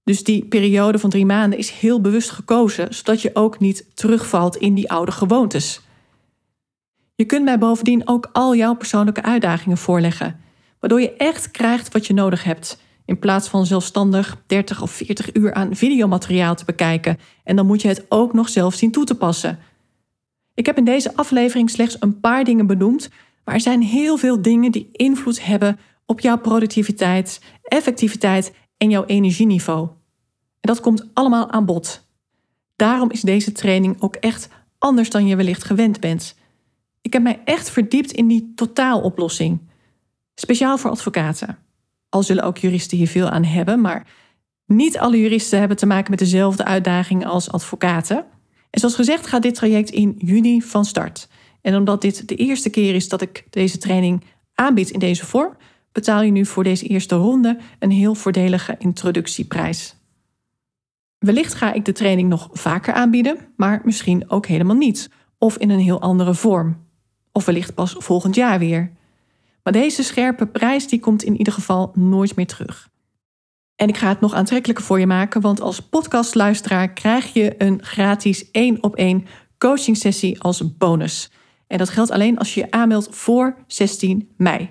Dus 0.09 0.23
die 0.23 0.45
periode 0.45 0.99
van 0.99 1.09
drie 1.09 1.25
maanden 1.25 1.59
is 1.59 1.69
heel 1.69 2.01
bewust 2.01 2.29
gekozen, 2.29 2.93
zodat 2.93 3.21
je 3.21 3.29
ook 3.33 3.59
niet 3.59 3.85
terugvalt 3.93 4.55
in 4.55 4.73
die 4.73 4.91
oude 4.91 5.11
gewoontes. 5.11 5.81
Je 7.15 7.25
kunt 7.25 7.43
mij 7.43 7.57
bovendien 7.57 8.07
ook 8.07 8.29
al 8.31 8.55
jouw 8.55 8.75
persoonlijke 8.75 9.21
uitdagingen 9.21 9.77
voorleggen, 9.77 10.39
waardoor 10.79 11.01
je 11.01 11.13
echt 11.13 11.51
krijgt 11.51 11.93
wat 11.93 12.07
je 12.07 12.13
nodig 12.13 12.43
hebt, 12.43 12.81
in 13.05 13.19
plaats 13.19 13.47
van 13.47 13.65
zelfstandig 13.65 14.41
30 14.45 14.81
of 14.81 14.91
40 14.91 15.35
uur 15.35 15.53
aan 15.53 15.75
videomateriaal 15.75 16.55
te 16.55 16.65
bekijken 16.65 17.17
en 17.43 17.55
dan 17.55 17.65
moet 17.65 17.81
je 17.81 17.87
het 17.87 18.05
ook 18.09 18.33
nog 18.33 18.49
zelf 18.49 18.73
zien 18.73 18.91
toe 18.91 19.05
te 19.05 19.15
passen. 19.15 19.59
Ik 20.53 20.65
heb 20.65 20.77
in 20.77 20.85
deze 20.85 21.15
aflevering 21.15 21.69
slechts 21.69 21.97
een 21.99 22.19
paar 22.19 22.43
dingen 22.43 22.67
benoemd, 22.67 23.09
maar 23.45 23.55
er 23.55 23.61
zijn 23.61 23.81
heel 23.81 24.17
veel 24.17 24.41
dingen 24.41 24.71
die 24.71 24.89
invloed 24.91 25.45
hebben 25.45 25.79
op 26.05 26.19
jouw 26.19 26.37
productiviteit, 26.37 27.41
effectiviteit 27.63 28.53
en 28.77 28.89
jouw 28.89 29.05
energieniveau. 29.05 29.97
En 30.59 30.73
dat 30.73 30.79
komt 30.79 31.05
allemaal 31.13 31.51
aan 31.51 31.65
bod. 31.65 32.07
Daarom 32.75 33.11
is 33.11 33.21
deze 33.21 33.51
training 33.51 34.01
ook 34.01 34.15
echt 34.15 34.49
anders 34.77 35.09
dan 35.09 35.27
je 35.27 35.35
wellicht 35.35 35.63
gewend 35.63 35.99
bent. 35.99 36.35
Ik 37.01 37.13
heb 37.13 37.21
mij 37.21 37.41
echt 37.45 37.69
verdiept 37.69 38.11
in 38.11 38.27
die 38.27 38.51
totaaloplossing. 38.55 39.59
Speciaal 40.35 40.77
voor 40.77 40.91
advocaten. 40.91 41.57
Al 42.09 42.23
zullen 42.23 42.43
ook 42.43 42.57
juristen 42.57 42.97
hier 42.97 43.07
veel 43.07 43.29
aan 43.29 43.43
hebben, 43.43 43.81
maar 43.81 44.07
niet 44.65 44.97
alle 44.97 45.19
juristen 45.19 45.59
hebben 45.59 45.77
te 45.77 45.85
maken 45.85 46.09
met 46.09 46.19
dezelfde 46.19 46.65
uitdagingen 46.65 47.27
als 47.27 47.51
advocaten. 47.51 48.25
En 48.69 48.79
zoals 48.79 48.95
gezegd 48.95 49.27
gaat 49.27 49.41
dit 49.41 49.55
traject 49.55 49.89
in 49.89 50.15
juni 50.17 50.61
van 50.61 50.85
start. 50.85 51.27
En 51.61 51.75
omdat 51.75 52.01
dit 52.01 52.27
de 52.27 52.35
eerste 52.35 52.69
keer 52.69 52.95
is 52.95 53.09
dat 53.09 53.21
ik 53.21 53.45
deze 53.49 53.77
training 53.77 54.23
aanbied 54.53 54.89
in 54.89 54.99
deze 54.99 55.25
vorm, 55.25 55.53
betaal 55.91 56.21
je 56.21 56.31
nu 56.31 56.45
voor 56.45 56.63
deze 56.63 56.87
eerste 56.87 57.15
ronde 57.15 57.57
een 57.79 57.91
heel 57.91 58.15
voordelige 58.15 58.75
introductieprijs. 58.77 59.95
Wellicht 61.19 61.53
ga 61.53 61.73
ik 61.73 61.85
de 61.85 61.91
training 61.91 62.29
nog 62.29 62.49
vaker 62.51 62.93
aanbieden, 62.93 63.37
maar 63.55 63.81
misschien 63.83 64.29
ook 64.29 64.45
helemaal 64.45 64.75
niet, 64.75 65.09
of 65.37 65.57
in 65.57 65.69
een 65.69 65.79
heel 65.79 66.01
andere 66.01 66.33
vorm. 66.33 66.87
Of 67.31 67.45
wellicht 67.45 67.73
pas 67.73 67.95
volgend 67.97 68.35
jaar 68.35 68.59
weer. 68.59 68.91
Maar 69.63 69.73
deze 69.73 70.03
scherpe 70.03 70.47
prijs 70.47 70.87
die 70.87 70.99
komt 70.99 71.23
in 71.23 71.37
ieder 71.37 71.53
geval 71.53 71.91
nooit 71.93 72.35
meer 72.35 72.47
terug. 72.47 72.89
En 73.75 73.87
ik 73.87 73.97
ga 73.97 74.07
het 74.07 74.19
nog 74.19 74.33
aantrekkelijker 74.33 74.85
voor 74.85 74.99
je 74.99 75.07
maken, 75.07 75.41
want 75.41 75.61
als 75.61 75.79
podcastluisteraar 75.79 76.93
krijg 76.93 77.33
je 77.33 77.55
een 77.57 77.83
gratis 77.83 78.51
één 78.51 78.83
op 78.83 78.95
één 78.95 79.25
coaching 79.57 79.97
sessie 79.97 80.41
als 80.41 80.77
bonus. 80.77 81.31
En 81.67 81.77
dat 81.77 81.89
geldt 81.89 82.11
alleen 82.11 82.37
als 82.37 82.53
je 82.53 82.59
je 82.59 82.71
aanmeldt 82.71 83.15
voor 83.15 83.57
16 83.67 84.29
mei. 84.37 84.69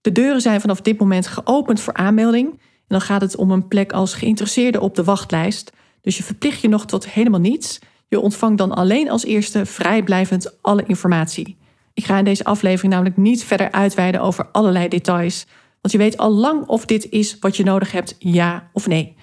De 0.00 0.12
deuren 0.12 0.40
zijn 0.40 0.60
vanaf 0.60 0.80
dit 0.80 0.98
moment 0.98 1.26
geopend 1.26 1.80
voor 1.80 1.94
aanmelding. 1.94 2.60
En 2.88 3.00
dan 3.00 3.00
gaat 3.00 3.20
het 3.20 3.36
om 3.36 3.50
een 3.50 3.68
plek 3.68 3.92
als 3.92 4.14
geïnteresseerde 4.14 4.80
op 4.80 4.94
de 4.94 5.04
wachtlijst. 5.04 5.72
Dus 6.00 6.16
je 6.16 6.22
verplicht 6.22 6.60
je 6.60 6.68
nog 6.68 6.86
tot 6.86 7.08
helemaal 7.08 7.40
niets. 7.40 7.78
Je 8.08 8.20
ontvangt 8.20 8.58
dan 8.58 8.74
alleen 8.74 9.10
als 9.10 9.24
eerste 9.24 9.66
vrijblijvend 9.66 10.62
alle 10.62 10.84
informatie. 10.86 11.56
Ik 11.94 12.04
ga 12.04 12.18
in 12.18 12.24
deze 12.24 12.44
aflevering 12.44 12.92
namelijk 12.92 13.16
niet 13.16 13.44
verder 13.44 13.70
uitweiden 13.70 14.20
over 14.20 14.48
allerlei 14.52 14.88
details. 14.88 15.46
Want 15.80 15.92
je 15.94 15.98
weet 15.98 16.16
al 16.16 16.30
lang 16.30 16.66
of 16.66 16.84
dit 16.84 17.10
is 17.10 17.36
wat 17.40 17.56
je 17.56 17.64
nodig 17.64 17.92
hebt, 17.92 18.16
ja 18.18 18.70
of 18.72 18.86
nee. 18.86 19.16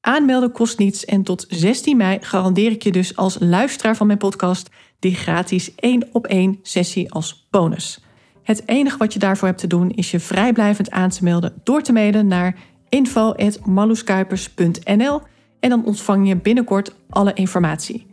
Aanmelden 0.00 0.52
kost 0.52 0.78
niets 0.78 1.04
en 1.04 1.22
tot 1.22 1.46
16 1.48 1.96
mei 1.96 2.18
garandeer 2.20 2.70
ik 2.70 2.82
je 2.82 2.92
dus 2.92 3.16
als 3.16 3.36
luisteraar 3.40 3.96
van 3.96 4.06
mijn 4.06 4.18
podcast 4.18 4.70
die 4.98 5.14
gratis 5.14 5.74
één 5.74 6.08
op 6.12 6.26
één 6.26 6.58
sessie 6.62 7.12
als 7.12 7.46
bonus. 7.50 8.04
Het 8.42 8.62
enige 8.66 8.98
wat 8.98 9.12
je 9.12 9.18
daarvoor 9.18 9.48
hebt 9.48 9.60
te 9.60 9.66
doen 9.66 9.90
is 9.90 10.10
je 10.10 10.20
vrijblijvend 10.20 10.90
aan 10.90 11.10
te 11.10 11.24
melden 11.24 11.60
door 11.62 11.82
te 11.82 11.92
mailen 11.92 12.26
naar 12.26 12.56
info.marloeskuipers.nl 12.94 15.20
en 15.60 15.70
dan 15.70 15.84
ontvang 15.84 16.28
je 16.28 16.36
binnenkort 16.36 16.94
alle 17.10 17.32
informatie. 17.32 18.06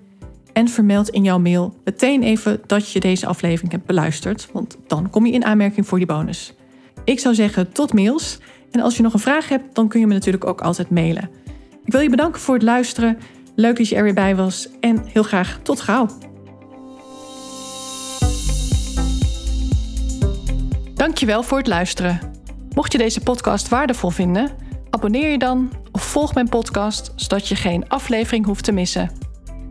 En 0.53 0.67
vermeld 0.67 1.09
in 1.09 1.23
jouw 1.23 1.39
mail 1.39 1.73
meteen 1.83 2.23
even 2.23 2.61
dat 2.65 2.91
je 2.91 2.99
deze 2.99 3.25
aflevering 3.25 3.71
hebt 3.71 3.85
beluisterd, 3.85 4.49
want 4.53 4.77
dan 4.87 5.09
kom 5.09 5.25
je 5.25 5.31
in 5.31 5.45
aanmerking 5.45 5.87
voor 5.87 5.97
die 5.97 6.07
bonus. 6.07 6.53
Ik 7.03 7.19
zou 7.19 7.35
zeggen 7.35 7.71
tot 7.71 7.93
mails. 7.93 8.39
En 8.71 8.81
als 8.81 8.97
je 8.97 9.03
nog 9.03 9.13
een 9.13 9.19
vraag 9.19 9.49
hebt, 9.49 9.75
dan 9.75 9.87
kun 9.87 9.99
je 9.99 10.07
me 10.07 10.13
natuurlijk 10.13 10.45
ook 10.45 10.61
altijd 10.61 10.89
mailen. 10.89 11.29
Ik 11.85 11.91
wil 11.91 12.01
je 12.01 12.09
bedanken 12.09 12.41
voor 12.41 12.53
het 12.53 12.63
luisteren. 12.63 13.17
Leuk 13.55 13.77
dat 13.77 13.87
je 13.87 13.95
er 13.95 14.03
weer 14.03 14.13
bij 14.13 14.35
was 14.35 14.69
en 14.79 15.03
heel 15.05 15.23
graag 15.23 15.59
tot 15.63 15.81
gauw. 15.81 16.07
Dankjewel 20.95 21.43
voor 21.43 21.57
het 21.57 21.67
luisteren. 21.67 22.19
Mocht 22.73 22.91
je 22.91 22.97
deze 22.97 23.21
podcast 23.21 23.69
waardevol 23.69 24.09
vinden, 24.09 24.60
abonneer 24.91 25.31
je 25.31 25.37
dan 25.37 25.71
of 25.91 26.03
volg 26.03 26.33
mijn 26.33 26.49
podcast 26.49 27.13
zodat 27.15 27.47
je 27.47 27.55
geen 27.55 27.89
aflevering 27.89 28.45
hoeft 28.45 28.63
te 28.63 28.71
missen. 28.71 29.11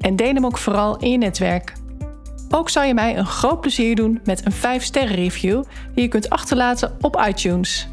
En 0.00 0.16
deel 0.16 0.34
hem 0.34 0.44
ook 0.44 0.58
vooral 0.58 0.96
in 0.96 1.10
je 1.10 1.18
netwerk. 1.18 1.72
Ook 2.50 2.70
zou 2.70 2.86
je 2.86 2.94
mij 2.94 3.16
een 3.16 3.26
groot 3.26 3.60
plezier 3.60 3.96
doen 3.96 4.20
met 4.24 4.46
een 4.46 4.52
5-sterren 4.52 5.14
review 5.14 5.62
die 5.94 6.02
je 6.02 6.08
kunt 6.08 6.30
achterlaten 6.30 6.96
op 7.00 7.24
iTunes. 7.28 7.88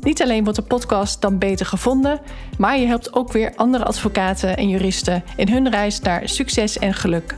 Niet 0.00 0.22
alleen 0.22 0.42
wordt 0.42 0.58
de 0.58 0.64
podcast 0.64 1.20
dan 1.20 1.38
beter 1.38 1.66
gevonden, 1.66 2.20
maar 2.58 2.78
je 2.78 2.86
helpt 2.86 3.14
ook 3.14 3.32
weer 3.32 3.52
andere 3.56 3.84
advocaten 3.84 4.56
en 4.56 4.68
juristen 4.68 5.24
in 5.36 5.48
hun 5.48 5.70
reis 5.70 6.00
naar 6.00 6.28
succes 6.28 6.78
en 6.78 6.94
geluk. 6.94 7.36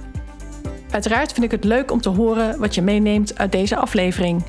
Uiteraard 0.91 1.33
vind 1.33 1.45
ik 1.45 1.51
het 1.51 1.65
leuk 1.65 1.91
om 1.91 2.01
te 2.01 2.09
horen 2.09 2.59
wat 2.59 2.75
je 2.75 2.83
meeneemt 2.83 3.39
uit 3.39 3.53
deze 3.53 3.77
aflevering. 3.77 4.45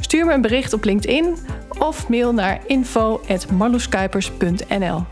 Stuur 0.00 0.26
me 0.26 0.32
een 0.32 0.40
bericht 0.40 0.72
op 0.72 0.84
LinkedIn 0.84 1.36
of 1.78 2.08
mail 2.08 2.34
naar 2.34 2.60
info.marloeskuipers.nl. 2.66 5.04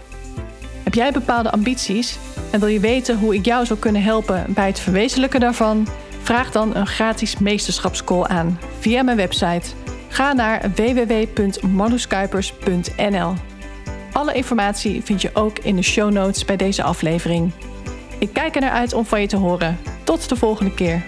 Heb 0.83 0.94
jij 0.94 1.12
bepaalde 1.12 1.50
ambities 1.50 2.18
en 2.50 2.61
wil 2.61 2.68
je 2.68 2.81
weten 2.81 3.18
hoe 3.18 3.35
ik 3.35 3.44
jou 3.44 3.66
zou 3.66 3.79
kunnen 3.79 4.02
helpen 4.02 4.44
bij 4.48 4.66
het 4.66 4.81
verwezenlijken 4.81 5.40
daarvan? 5.40 5.88
Vraag 6.22 6.50
dan 6.50 6.74
een 6.74 6.87
gratis 6.87 7.38
meesterschapscall 7.38 8.22
aan 8.22 8.59
via 8.79 9.02
mijn 9.02 9.16
website. 9.16 9.70
Ga 10.09 10.33
naar 10.33 10.70
www.marloeskuipers.nl. 10.74 13.35
Alle 14.12 14.33
informatie 14.33 15.02
vind 15.02 15.22
je 15.22 15.31
ook 15.33 15.59
in 15.59 15.76
de 15.76 15.83
show 15.83 16.12
notes 16.12 16.44
bij 16.44 16.57
deze 16.57 16.83
aflevering. 16.83 17.52
Ik 18.18 18.33
kijk 18.33 18.55
er 18.55 18.61
naar 18.61 18.70
uit 18.70 18.92
om 18.92 19.05
van 19.05 19.20
je 19.20 19.26
te 19.26 19.37
horen. 19.37 19.79
Tot 20.05 20.29
de 20.29 20.37
volgende 20.37 20.74
keer. 20.74 21.02